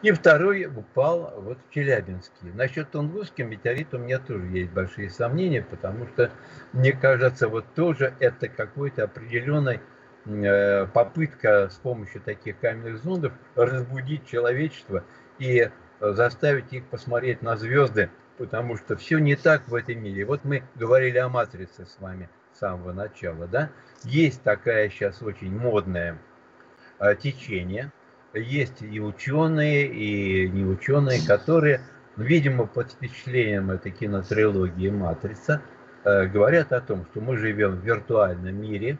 [0.02, 2.46] И второй упал вот в Челябинске.
[2.54, 6.30] Насчет Тунгусского метеорита у меня тоже есть большие сомнения, потому что,
[6.72, 9.80] мне кажется, вот тоже это какой-то определенный
[10.26, 15.02] э, попытка с помощью таких каменных зондов разбудить человечество
[15.38, 20.24] и заставить их посмотреть на звезды потому что все не так в этом мире.
[20.24, 23.70] Вот мы говорили о матрице с вами с самого начала, да?
[24.04, 26.18] Есть такая сейчас очень модное
[26.98, 27.92] а, течение,
[28.34, 31.80] есть и ученые, и не ученые, которые,
[32.16, 35.62] видимо, под впечатлением этой кинотрилогии «Матрица»,
[36.04, 38.98] э, говорят о том, что мы живем в виртуальном мире,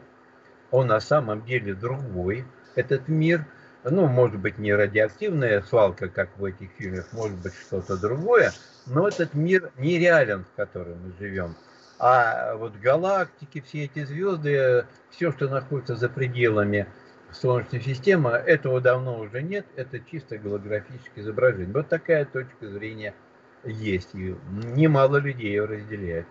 [0.71, 2.45] он на самом деле другой,
[2.75, 3.45] этот мир–
[3.89, 8.51] ну, может быть, не радиоактивная свалка, как в этих фильмах, может быть, что-то другое,
[8.85, 11.55] но этот мир нереален, в котором мы живем.
[11.99, 16.87] А вот галактики, все эти звезды, все, что находится за пределами
[17.31, 21.73] Солнечной системы, этого давно уже нет, это чисто голографическое изображение.
[21.73, 23.13] Вот такая точка зрения
[23.63, 24.35] есть, и
[24.75, 26.27] немало людей ее разделяет.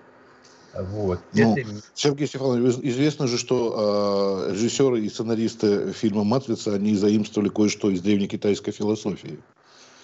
[0.79, 1.21] Вот.
[1.33, 1.69] Ну, это...
[1.95, 8.01] Сергей Стефанович, известно же, что э, режиссеры и сценаристы фильма «Матрица», они заимствовали кое-что из
[8.01, 9.39] древнекитайской философии,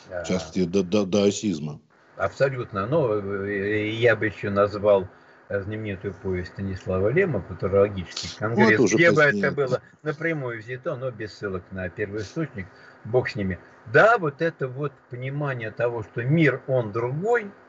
[0.09, 0.25] да.
[0.25, 1.81] в частности, до, до, даосизма.
[2.17, 2.87] Абсолютно.
[2.87, 5.09] Но э, я бы еще назвал
[5.49, 11.35] знаменитую повесть Станислава Лема «Футурологический конгресс», ну, где бы это было напрямую взято, но без
[11.35, 12.67] ссылок на первый источник,
[13.05, 13.59] бог с ними.
[13.93, 17.51] Да, вот это вот понимание того, что мир, он другой–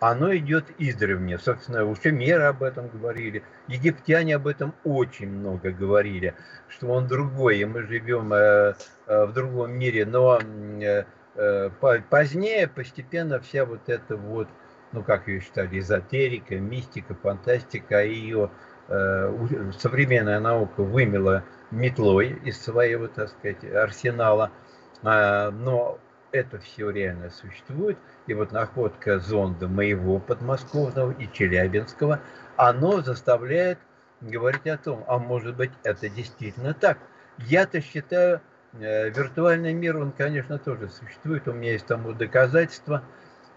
[0.00, 1.38] оно идет издревне.
[1.38, 3.42] Собственно, уже меры об этом говорили.
[3.66, 6.34] Египтяне об этом очень много говорили,
[6.68, 8.74] что он другой, и мы живем э,
[9.06, 10.06] э, в другом мире.
[10.06, 11.70] Но э, э,
[12.10, 14.48] позднее постепенно вся вот эта вот,
[14.92, 18.50] ну как ее считали, эзотерика, мистика, фантастика, ее
[18.88, 19.32] э,
[19.78, 24.50] современная наука вымела метлой из своего, так сказать, арсенала.
[25.02, 25.98] А, но
[26.32, 27.98] это все реально существует.
[28.26, 32.20] И вот находка зонда моего подмосковного и челябинского,
[32.56, 33.78] оно заставляет
[34.20, 36.98] говорить о том, а может быть это действительно так.
[37.38, 38.40] Я-то считаю,
[38.74, 43.02] э, виртуальный мир, он, конечно, тоже существует, у меня есть тому доказательства,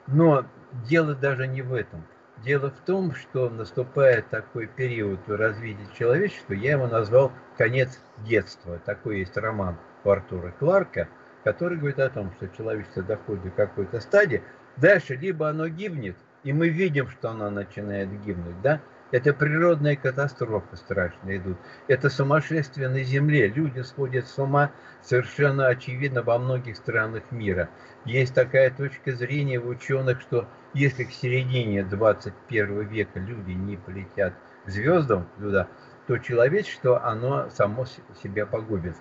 [0.07, 0.45] но
[0.87, 2.05] дело даже не в этом.
[2.43, 8.79] Дело в том, что наступает такой период развития человечества, я его назвал «Конец детства».
[8.85, 11.07] Такой есть роман у Артура Кларка–
[11.43, 14.43] который говорит о том, что человечество доходит до какой-то стадии,
[14.77, 20.77] дальше либо оно гибнет, и мы видим, что оно начинает гибнуть, да, это природная катастрофа
[20.77, 21.57] страшная идут.
[21.89, 23.49] Это сумасшествие на земле.
[23.49, 27.69] Люди сходят с ума совершенно очевидно во многих странах мира.
[28.05, 34.33] Есть такая точка зрения у ученых, что если к середине 21 века люди не полетят
[34.65, 35.67] к звездам туда,
[36.07, 37.85] то человечество, оно само
[38.23, 38.95] себя погубит.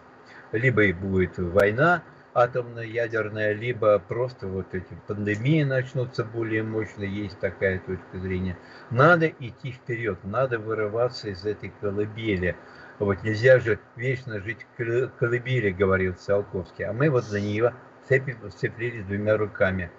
[0.51, 2.03] Либо и будет война,
[2.35, 8.57] атомная, ядерная, либо просто вот эти пандемии начнутся более мощно, есть такая точка зрения.
[8.91, 12.57] Надо идти вперед, надо вырываться из этой колыбели.
[12.99, 17.75] Вот нельзя же вечно жить в колыбели, говорил Циолковский, а мы вот за нее
[18.09, 19.91] цеплились двумя руками.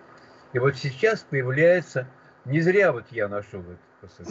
[0.54, 2.08] И вот сейчас появляется,
[2.46, 4.28] не зря вот я нашел этот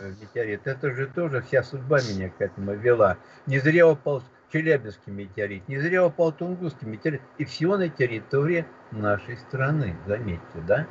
[0.00, 3.16] э, метеорит, это же тоже вся судьба меня к этому вела.
[3.46, 9.36] Не зря упал Челябинский метеорит, не зря упал Тунгусский метеорит, и все на территории нашей
[9.36, 10.86] страны, заметьте, да?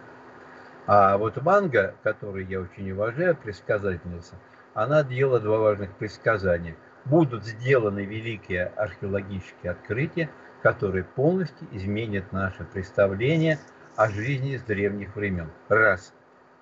[0.87, 4.35] А вот Ванга, которую я очень уважаю, предсказательница,
[4.73, 6.75] она делала два важных предсказания.
[7.05, 10.29] Будут сделаны великие археологические открытия,
[10.63, 13.59] которые полностью изменят наше представление
[13.95, 15.49] о жизни с древних времен.
[15.67, 16.13] Раз.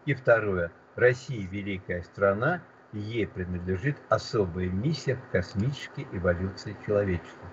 [0.05, 0.71] И второе.
[0.95, 2.61] Россия великая страна,
[2.93, 7.47] ей принадлежит особая миссия в космической эволюции человечества.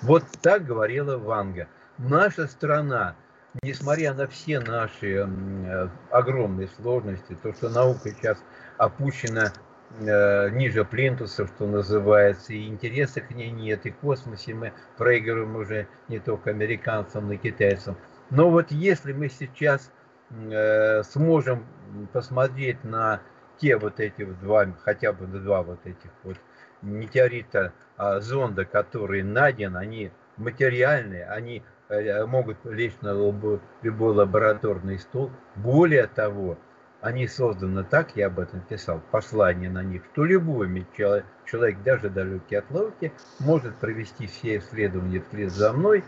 [0.00, 1.68] Вот так говорила Ванга.
[1.98, 3.16] Наша страна,
[3.62, 8.38] несмотря на все наши э, огромные сложности, то, что наука сейчас
[8.76, 9.52] опущена
[9.98, 15.56] э, ниже плинтуса, что называется, и интереса к ней нет, и в космосе мы проигрываем
[15.56, 17.96] уже не только американцам, но и китайцам.
[18.30, 19.90] Но вот если мы сейчас
[20.30, 21.66] э, сможем
[22.12, 23.20] посмотреть на
[23.58, 26.36] те вот эти вот два, хотя бы два вот этих вот
[26.82, 35.30] метеорита а, зонда, которые найдены, они материальные, они э, могут лечь на любой лабораторный стол.
[35.56, 36.56] Более того,
[37.00, 42.56] они созданы так, я об этом писал, послание на них, что любой человек, даже далекий
[42.56, 46.04] от логики, может провести все исследования вслед за мной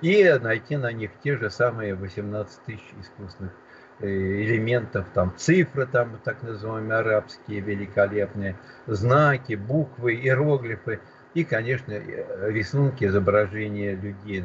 [0.00, 3.52] и найти на них те же самые 18 тысяч искусственных
[4.00, 11.00] элементов, там цифры, там так называемые арабские великолепные, знаки, буквы, иероглифы
[11.34, 14.44] и, конечно, э, рисунки, изображения людей,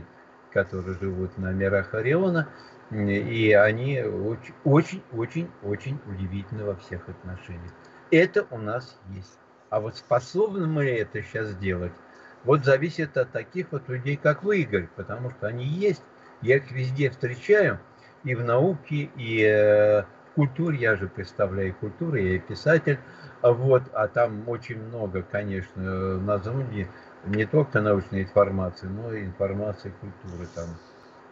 [0.54, 2.48] которые живут на мирах Ориона,
[2.92, 7.72] и они очень, очень, очень удивительны во всех отношениях.
[8.12, 9.38] Это у нас есть.
[9.70, 11.92] А вот способны мы это сейчас сделать,
[12.46, 16.04] вот зависит от таких вот людей, как вы, Игорь, потому что они есть,
[16.42, 17.80] я их везде встречаю–
[18.24, 23.00] и в науке, и э, в культуре, я же представляю культуру, я и писатель,
[23.42, 26.88] вот, а там очень много, конечно, на Зунде
[27.26, 30.66] не только научной информации, но и информации культуры там.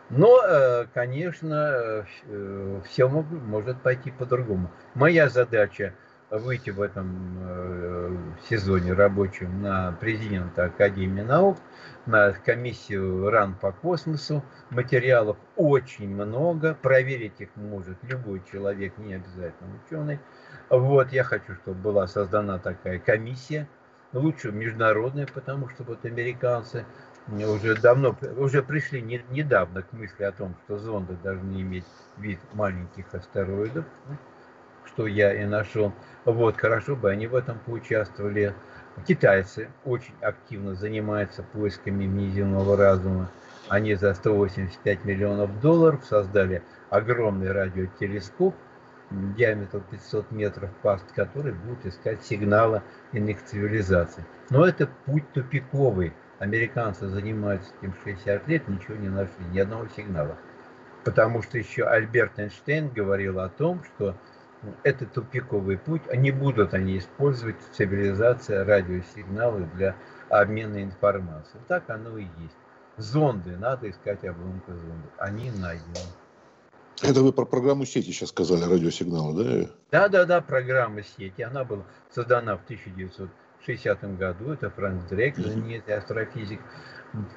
[0.10, 4.70] Но, э, конечно, э, все может пойти по-другому.
[4.94, 5.94] Моя задача
[6.30, 11.58] выйти в этом сезоне рабочем на президента Академии наук,
[12.06, 14.44] на комиссию РАН по космосу.
[14.70, 20.20] Материалов очень много, проверить их может любой человек, не обязательно ученый.
[20.70, 23.68] Вот, я хочу, чтобы была создана такая комиссия,
[24.14, 26.86] лучше международная, потому что вот американцы
[27.28, 31.86] уже давно, уже пришли не, недавно к мысли о том, что зонды должны иметь
[32.18, 33.86] вид маленьких астероидов,
[34.88, 35.94] что я и нашел.
[36.26, 38.54] Вот, хорошо бы они в этом поучаствовали.
[39.08, 43.30] Китайцы очень активно занимаются поисками внеземного разума.
[43.68, 48.56] Они за 185 миллионов долларов создали огромный радиотелескоп
[49.12, 54.24] диаметром 500 метров паст, который будет искать сигналы иных цивилизаций.
[54.50, 56.14] Но это путь тупиковый.
[56.40, 60.38] Американцы занимаются этим 60 лет, ничего не нашли, ни одного сигнала.
[61.04, 64.16] Потому что еще Альберт Эйнштейн говорил о том, что
[64.84, 69.96] это тупиковый путь, они будут они использовать цивилизация радиосигналы для
[70.30, 71.62] обмена информацией.
[71.68, 72.56] Так оно и есть.
[72.98, 75.10] Зонды, надо искать обломки зонды.
[75.18, 76.00] Они найдены.
[77.02, 79.70] Это вы про программу сети сейчас сказали, радиосигналы, да?
[79.92, 81.42] Да, да, да, программа сети.
[81.42, 84.54] Она была создана в 1960 году.
[84.54, 86.62] Это Франк Дрейк, знаменитый астрофизик.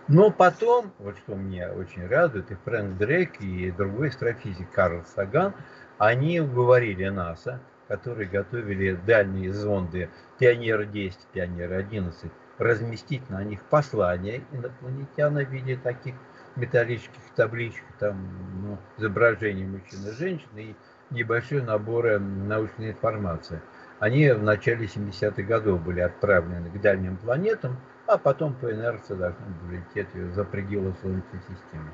[0.07, 5.55] Но потом, вот что меня очень радует, и Фрэнк Дрейк, и другой астрофизик Карл Саган–
[5.99, 15.51] они уговорили НАСА, которые готовили дальние зонды Пионер-10, Пионер-11, разместить на них послания инопланетян в
[15.51, 16.15] виде таких
[16.57, 18.17] металлических табличек, там
[18.63, 20.75] ну, изображений мужчин и женщин и
[21.11, 23.61] небольшой набор научной информации.
[24.01, 27.77] Они в начале 70-х годов были отправлены к дальним планетам,
[28.07, 31.91] а потом по инерции должны были лететь за пределы Солнечной системы.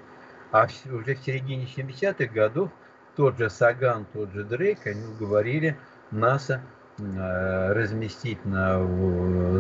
[0.51, 2.71] А уже в середине 70-х годов
[3.17, 5.77] тот же Саган, тот же Дрейк, они уговорили
[6.11, 6.61] НАСА
[6.99, 8.81] э, разместить на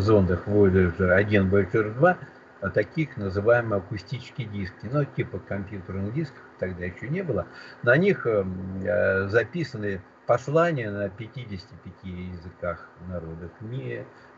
[0.00, 2.18] зондах Voyager 1, Voyager 2
[2.64, 7.46] а таких называемые акустические диски, ну, типа компьютерных дисков, тогда еще не было.
[7.82, 13.50] На них э, записаны послания на 55 языках народов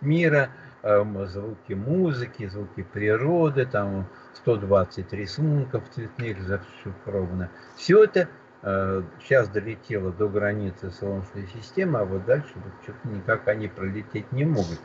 [0.00, 0.48] мира,
[0.82, 7.50] эм, звуки музыки, звуки природы, там 120 рисунков цветных зашифровано.
[7.76, 8.28] Все это
[8.62, 14.44] сейчас долетело до границы Солнечной системы, а вот дальше вот что-то никак они пролететь не
[14.44, 14.80] могут.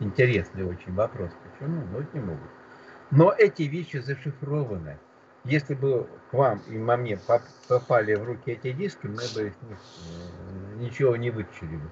[0.00, 1.30] Интересный очень вопрос.
[1.44, 1.82] Почему?
[1.92, 2.50] Ну, не могут.
[3.10, 4.98] Но эти вещи зашифрованы.
[5.44, 7.18] Если бы к вам и мне
[7.68, 11.90] попали в руки эти диски, мы бы из них э, ничего не вытащили бы.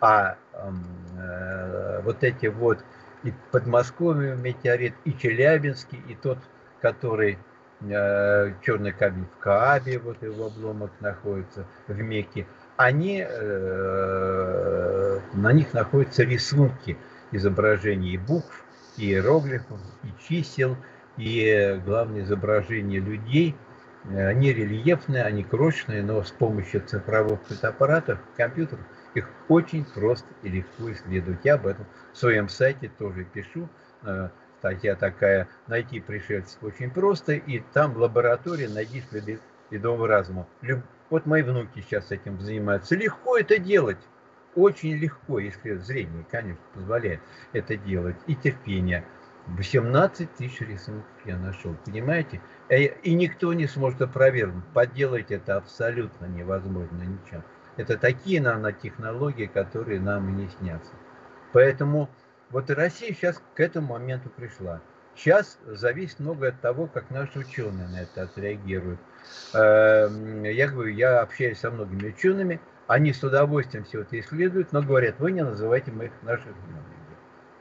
[0.00, 2.82] А э, вот эти вот
[3.24, 6.38] и Подмосковье метеорит, и Челябинский, и тот,
[6.80, 7.38] который
[7.88, 15.72] э, черный камень в Каабе, вот его обломок находится в Мекке, они, э, на них
[15.72, 16.96] находятся рисунки
[17.30, 18.64] изображений букв,
[18.96, 20.76] иероглифов, и чисел,
[21.16, 23.56] и главное изображение людей.
[24.10, 30.92] Они рельефные, они крошечные, но с помощью цифровых фотоаппаратов, компьютеров, их очень просто и легко
[30.92, 31.40] исследовать.
[31.44, 33.68] Я об этом в своем сайте тоже пишу.
[34.64, 39.38] Статья такая «Найти пришельцев очень просто», и там в лаборатории найди следы
[39.68, 40.48] ведомого разума.
[41.10, 42.96] Вот мои внуки сейчас этим занимаются.
[42.96, 43.98] Легко это делать
[44.54, 47.20] очень легко, если зрение, конечно, позволяет
[47.52, 49.04] это делать, и терпение.
[49.48, 52.40] 18 тысяч рисунков я нашел, понимаете?
[52.70, 54.64] Э, и никто не сможет опровергнуть.
[54.72, 57.44] Подделать это абсолютно невозможно ничем.
[57.76, 60.94] Это такие нанотехнологии, которые нам и не снятся.
[61.52, 62.08] Поэтому
[62.50, 64.80] вот и Россия сейчас к этому моменту пришла.
[65.16, 69.00] Сейчас зависит многое от того, как наши ученые на это отреагируют.
[69.54, 74.82] Эм, я говорю, я общаюсь со многими учеными, они с удовольствием все это исследуют, но
[74.82, 76.82] говорят, вы не называйте моих наших имен.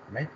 [0.08, 0.32] Понимаете?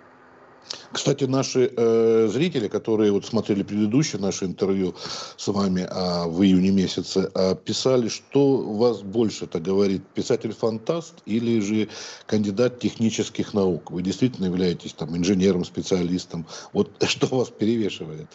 [0.92, 4.94] Кстати, наши э, зрители, которые вот смотрели предыдущее наше интервью
[5.36, 11.60] с вами а, в июне месяце, а, писали, что вас больше это говорит, писатель-фантаст или
[11.60, 11.88] же
[12.26, 13.90] кандидат технических наук?
[13.90, 16.46] Вы действительно являетесь там инженером, специалистом.
[16.72, 18.28] Вот что вас перевешивает?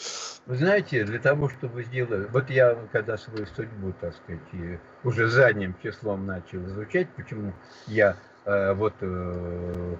[0.46, 2.30] Вы знаете, для того, чтобы сделать...
[2.32, 7.54] Вот я, когда свою судьбу, так сказать, уже задним числом начал изучать, почему
[7.88, 9.96] я э, вот э,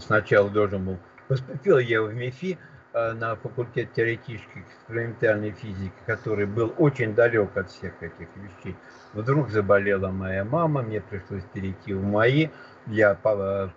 [0.00, 0.98] сначала должен был
[1.30, 2.58] Поступил я в МИФИ
[2.92, 8.74] э, на факультет теоретической экспериментальной физики, который был очень далек от всех этих вещей.
[9.12, 12.50] Вдруг заболела моя мама, мне пришлось перейти в МАИ.
[12.88, 13.14] Я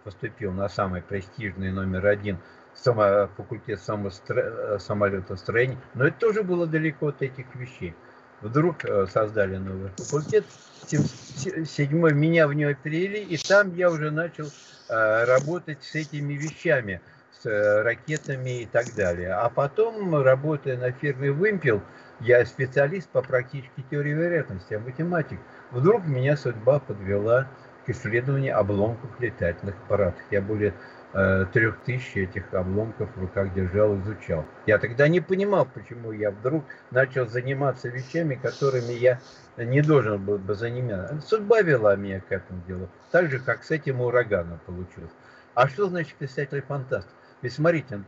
[0.04, 2.40] поступил на самый престижный номер один
[2.74, 7.94] факультет э, самолетостроения, но это тоже было далеко от этих вещей.
[8.42, 10.46] Вдруг э, создали новый факультет,
[10.88, 14.48] седьмой меня в него перевели, и там я уже начал
[14.90, 17.00] работать с этими вещами–
[17.46, 19.34] ракетами и так далее.
[19.34, 21.82] А потом, работая на фирме «Вымпел»,
[22.20, 25.40] я специалист по практической теории вероятности, а математик.
[25.72, 27.48] Вдруг меня судьба подвела
[27.86, 30.22] к исследованию обломков летательных аппаратов.
[30.32, 30.74] Я более
[31.14, 34.46] э, трех тысяч этих обломков в руках держал, изучал.
[34.66, 39.20] Я тогда не понимал, почему я вдруг начал заниматься вещами, которыми я
[39.58, 41.20] не должен был бы заниматься.
[41.22, 45.12] Судьба вела меня к этому делу, так же, как с этим ураганом получилось.
[45.54, 47.08] А что значит писатель-фантаст?
[47.44, 48.02] Ведь смотрите,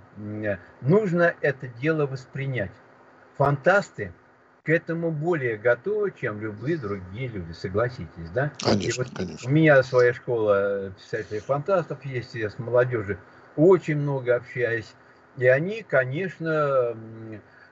[0.81, 2.71] нужно это дело воспринять.
[3.37, 4.13] Фантасты
[4.63, 8.51] к этому более готовы, чем любые другие люди, согласитесь, да?
[8.63, 9.49] Конечно, вот конечно.
[9.49, 13.19] У меня своя школа писателей-фантастов есть, я с молодежью
[13.57, 14.91] очень много общаюсь.
[15.37, 16.95] И они, конечно,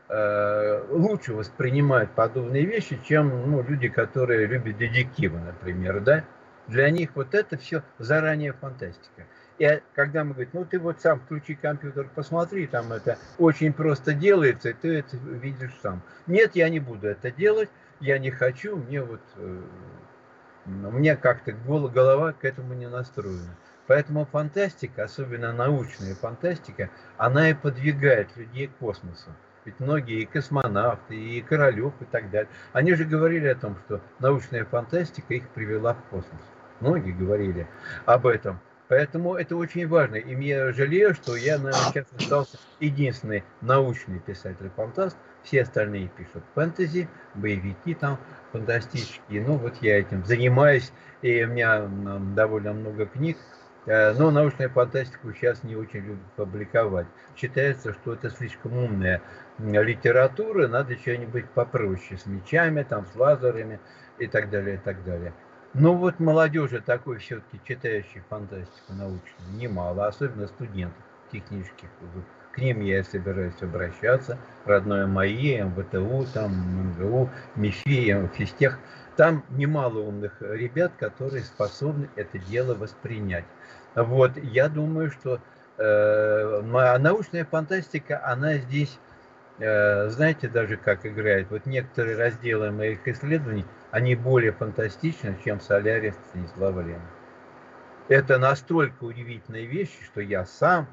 [0.09, 6.26] э, лучше воспринимают подобные вещи, чем ну, люди, которые любят детективы, например, да?
[6.68, 9.26] Для них вот это все заранее фантастика.
[9.64, 14.14] И когда мы говорим, ну ты вот сам включи компьютер, посмотри, там это очень просто
[14.14, 16.01] делается, и ты это видишь сам.
[16.28, 17.70] Нет, я не буду это делать,
[18.01, 19.61] я не хочу, мне вот, э,
[20.66, 23.55] у меня как-то голова к этому не настроена.
[23.88, 29.30] Поэтому фантастика, особенно научная фантастика, она и подвигает людей к космосу.
[29.64, 34.01] Ведь многие и космонавты, и Королев, и так далее, они же говорили о том, что
[34.20, 36.41] научная фантастика их привела в космос.
[36.82, 37.66] Многие говорили
[38.05, 38.59] об этом.
[38.93, 40.17] Поэтому это очень важно.
[40.17, 45.17] И я жалею, что я, наверное, сейчас остался единственный научный писатель-фантаст.
[45.41, 48.19] Все остальные пишут фэнтези, боевики там
[48.51, 49.41] фантастические.
[49.41, 51.89] Ну, вот я этим занимаюсь, и у меня
[52.35, 53.37] довольно много книг.
[53.87, 57.07] Э, но научную фантастику сейчас не очень любят публиковать.
[57.35, 59.23] Считается, что это слишком умная
[59.57, 63.79] литература, надо что-нибудь попроще, с мечами, там, с лазерами
[64.19, 65.33] и так далее, и так далее.
[65.76, 71.01] Ну вот молодежи такой все-таки читающей фантастику научную немало, особенно студентов
[71.32, 72.24] технических вузов.
[72.51, 74.38] К ним я собираюсь обращаться.
[74.65, 78.78] Родное МАИ, МВТУ, там, МГУ, МИФИ, физтех.
[79.17, 83.45] Там немало умных ребят, которые способны это дело воспринять.
[83.95, 85.39] Вот, я думаю, что
[85.80, 86.61] э,
[86.99, 88.99] научная фантастика, она здесь,
[89.57, 91.47] э, знаете, даже как играет.
[91.49, 97.11] Вот некоторые разделы моих исследований, они более фантастичны, чем «Солярис» Станислава Лена.
[98.07, 100.87] Это настолько удивительные вещи, что я сам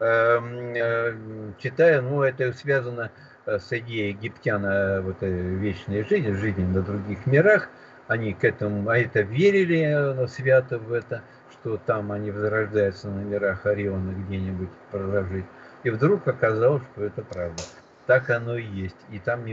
[0.00, 3.10] эм, э, читаю, ну, это связано
[3.44, 7.68] э, с идеей египтяна э, вот, вечной жизни, жизни на других мирах.
[8.08, 13.66] Они к этому, а это верили свято в это, что там они возрождаются на мирах
[13.66, 15.44] Ориона где-нибудь прожить.
[15.82, 17.62] И вдруг оказалось, что это правда.
[18.06, 18.96] Так оно и есть.
[19.10, 19.44] И там,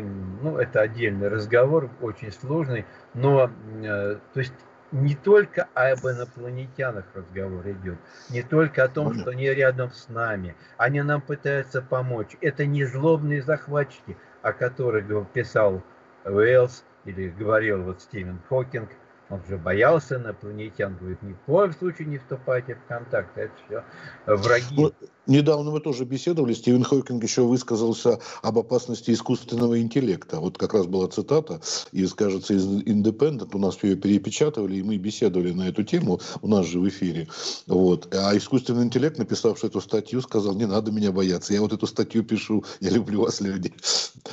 [0.41, 3.49] ну, это отдельный разговор, очень сложный, но,
[3.81, 4.53] то есть
[4.91, 7.97] не только об инопланетянах разговор идет,
[8.29, 12.37] не только о том, что они рядом с нами, они нам пытаются помочь.
[12.41, 15.81] Это не злобные захватчики, о которых писал
[16.25, 18.91] Уэллс или говорил вот Стивен Хокинг,
[19.29, 23.83] он же боялся инопланетян, говорит, ни в коем случае не вступайте в контакт, это все
[24.27, 24.75] враги.
[24.75, 24.95] Вот,
[25.27, 30.39] недавно мы тоже беседовали, Стивен Хокинг еще высказался об опасности искусственного интеллекта.
[30.39, 31.61] Вот как раз была цитата
[31.91, 36.47] из, кажется, из Independent, у нас ее перепечатывали, и мы беседовали на эту тему, у
[36.47, 37.27] нас же в эфире.
[37.67, 38.13] Вот.
[38.13, 42.23] А искусственный интеллект, написавший эту статью, сказал, не надо меня бояться, я вот эту статью
[42.23, 43.73] пишу, я люблю вас, люди.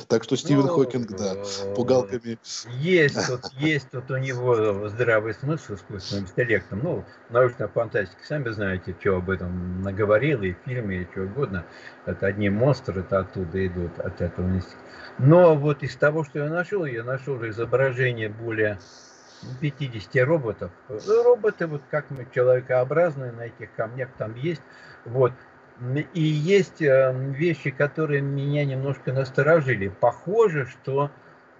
[0.07, 1.35] Так что Стивен ну, Хокинг, да,
[1.75, 2.37] пугалками.
[2.79, 6.81] Есть тут, есть тут у него здравый смысл с искусственным интеллектом.
[6.83, 11.65] Ну, научная фантастика, сами знаете, что об этом наговорил, и в фильме, и что угодно.
[12.05, 14.61] Это одни монстры, это оттуда идут, от этого
[15.17, 18.79] Но вот из того, что я нашел, я нашел изображение более
[19.59, 20.71] 50 роботов.
[20.89, 24.61] Ну, роботы, вот как мы, человекообразные на этих камнях там есть.
[25.05, 25.33] Вот.
[26.13, 29.87] И есть э, вещи, которые меня немножко насторожили.
[29.87, 31.09] Похоже, что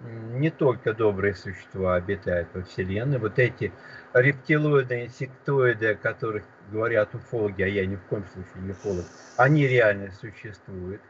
[0.02, 3.18] не только добрые существа обитают во Вселенной.
[3.18, 3.72] Вот эти
[4.14, 9.04] рептилоиды, инсектоиды, о которых говорят уфологи, а я ни в коем случае не уфолог,
[9.36, 11.00] они реально существуют.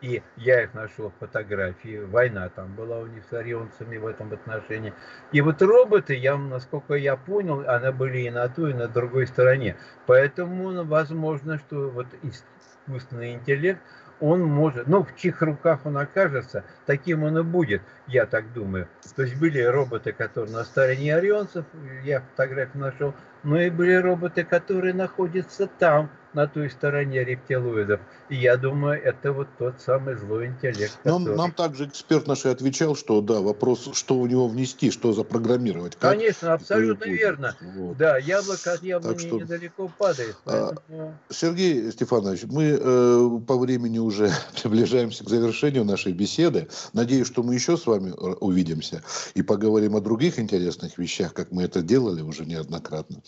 [0.00, 1.98] И я их нашел фотографии.
[1.98, 4.92] Война там была у них с орионцами в этом отношении.
[5.30, 9.28] И вот роботы, я, насколько я понял, они были и на той, и на другой
[9.28, 9.76] стороне.
[10.06, 13.80] Поэтому возможно, что вот искусственный интеллект–
[14.22, 18.88] он может, ну, в чьих руках он окажется, таким он и будет, я так думаю.
[19.16, 21.64] То есть были роботы, которые на стороне орионцев,
[22.04, 28.00] я фотографию нашел, но и были роботы, которые находятся там, на той стороне рептилоидов.
[28.28, 30.96] И я думаю, это вот тот самый злой интеллект.
[31.02, 31.24] Который...
[31.24, 35.96] Нам, нам также эксперт наш отвечал, что да, вопрос, что у него внести, что запрограммировать.
[35.96, 37.56] Как Конечно, абсолютно верно.
[37.60, 37.96] Вот.
[37.96, 39.40] Да, яблоко от яблони что...
[39.40, 40.36] недалеко падает.
[40.46, 41.18] А, поэтому...
[41.28, 44.30] Сергей Стефанович, мы э, по времени уже
[44.62, 46.68] приближаемся к завершению нашей беседы.
[46.92, 49.02] Надеюсь, что мы еще с вами э, увидимся
[49.34, 53.22] и поговорим о других интересных вещах, как мы это делали уже неоднократно.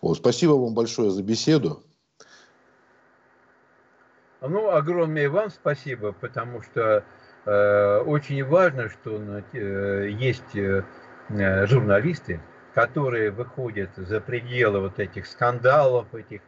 [0.00, 1.82] Вот, спасибо вам большое за беседу.
[4.40, 7.04] Ну, огромное вам спасибо, потому что
[7.44, 10.82] э, очень важно, что э, есть э,
[11.28, 12.40] журналисты,
[12.74, 16.40] которые выходят за пределы вот этих скандалов, этих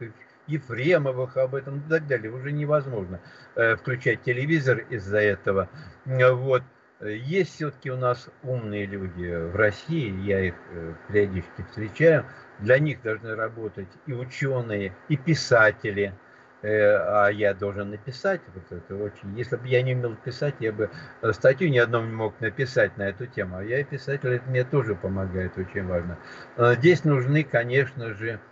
[0.47, 2.33] Ефремовых об этом и так далее.
[2.33, 3.21] Уже невозможно
[3.57, 5.69] э, включать телевизор из-за этого.
[6.07, 6.63] Вот.
[7.01, 12.25] Есть все-таки у нас умные люди в России, я их э, периодически встречаю.
[12.59, 16.32] Для них должны работать и ученые, и писатели– Э,
[16.69, 20.91] а я должен написать, вот это очень, если бы я не умел писать, я бы
[21.23, 24.65] э, статью ни одном не мог написать на эту тему, а я писатель, это мне
[24.65, 26.19] тоже помогает, очень важно.
[26.57, 28.41] Здесь нужны, конечно же,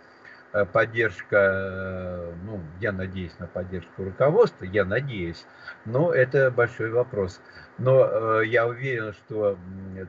[0.71, 5.45] поддержка, э, ну, я надеюсь на поддержку руководства, я надеюсь,
[5.85, 7.41] но это большой вопрос.
[7.77, 8.05] Но
[8.41, 9.57] э, я уверен, что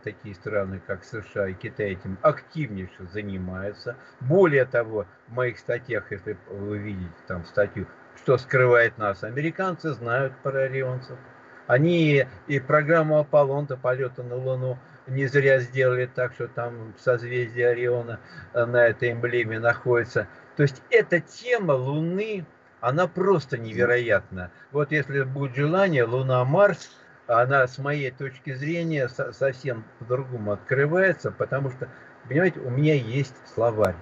[0.02, 3.96] такие страны, как США и Китай, этим активнейше занимаются.
[4.20, 7.86] Более того, в моих статьях, если вы видите там статью,
[8.16, 11.18] что скрывает нас, американцы знают про орионцев.
[11.66, 18.20] Они и программу Аполлон-то полета на Луну не зря сделали так, что там созвездие Ориона
[18.52, 20.28] э, на этой эмблеме находится.
[20.56, 22.46] То есть эта тема Луны,
[22.80, 24.50] она просто невероятна.
[24.70, 26.90] Вот если будет желание, Луна-Марс,
[27.26, 31.88] она с моей точки зрения совсем по-другому открывается, потому что,
[32.28, 33.96] понимаете, у меня есть словарь.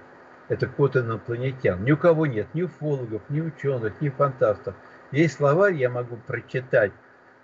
[0.49, 1.83] Это код инопланетян.
[1.83, 4.75] Ни у кого нет, ни уфологов, ни ученых, ни фантастов.
[5.11, 6.91] Есть словарь, я могу прочитать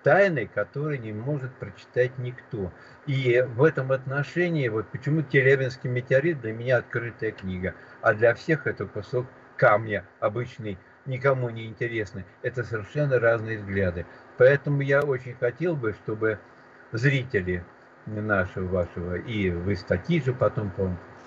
[0.03, 2.71] тайны, которые не может прочитать никто.
[3.05, 8.67] И в этом отношении, вот почему Телябинский метеорит для меня открытая книга, а для всех
[8.67, 9.27] это кусок
[9.57, 12.25] камня обычный, никому не интересный.
[12.41, 14.05] Это совершенно разные взгляды.
[14.37, 16.39] Поэтому я очень хотел бы, чтобы
[16.91, 17.63] зрители
[18.05, 20.71] нашего вашего, и вы статьи же потом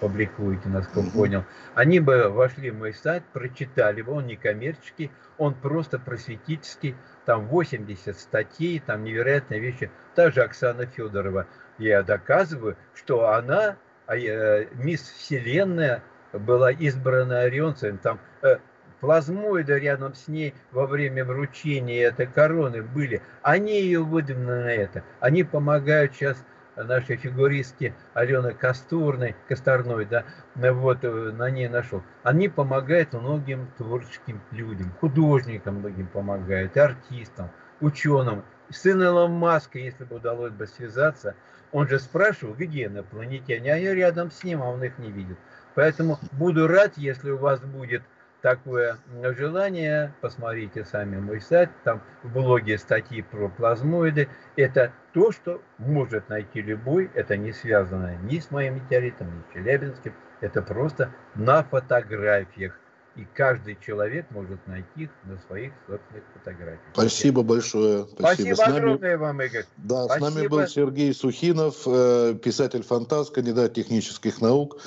[0.01, 1.45] публикуете, насколько понял,
[1.75, 6.97] они бы вошли в мой сайт, прочитали бы, он не коммерческий, он просто просветительский,
[7.27, 9.91] там 80 статей, там невероятные вещи.
[10.15, 11.47] Та же Оксана Федорова,
[11.79, 13.77] я доказываю, что она,
[14.07, 18.59] а, э, мисс Вселенная, была избрана орионцем, там э,
[19.01, 23.23] плазмоиды рядом с ней во время вручения этой короны были.
[23.43, 25.03] Они ее выдвинули на это.
[25.21, 26.45] Они помогают сейчас
[26.77, 32.03] нашей фигуристки Алены Костурной, Косторной, да, вот э, на ней нашел.
[32.23, 37.51] Они помогают многим творческим людям, художникам многим помогают, артистам,
[37.81, 38.45] ученым.
[38.71, 41.35] Сын Илон Маска, если бы удалось бы связаться,
[41.73, 45.39] он же спрашивал, где инопланетяне, а я рядом с ним, а он их не видит.
[45.75, 48.03] Поэтому буду рад, если у вас будет
[48.43, 48.99] такое
[49.37, 54.29] желание, посмотрите сами мой сайт, там в блоге статьи про плазмоиды.
[54.57, 59.55] Это то, что может найти любой, это не связано ни с моим метеоритом, ни с
[59.55, 62.79] Челябинским, это просто на фотографиях.
[63.17, 66.81] И каждый человек может найти их на своих собственных фотографиях.
[66.93, 68.07] Спасибо большое.
[68.07, 69.65] Спасибо, Спасибо огромное вам, Игорь.
[69.79, 70.27] Да, Спасибо.
[70.27, 74.81] с нами был Сергей Сухинов, э, писатель-фантаст, кандидат технических наук.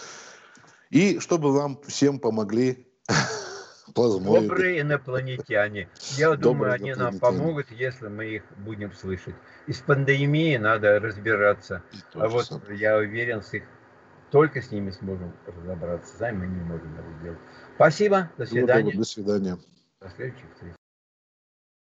[0.89, 2.87] И чтобы вам всем помогли
[3.93, 4.47] Плазмоиды.
[4.47, 5.89] Добрые инопланетяне.
[6.17, 9.35] Я Добрые думаю, они нам помогут, если мы их будем слышать.
[9.67, 11.83] И с пандемией надо разбираться.
[12.13, 12.79] а вот самое.
[12.79, 13.63] я уверен, с их
[14.31, 16.17] только с ними сможем разобраться.
[16.17, 17.39] Сами мы не можем это сделать.
[17.75, 18.31] Спасибо.
[18.37, 18.93] До свидания.
[18.93, 19.57] До свидания.
[20.01, 20.73] До следующих встреч.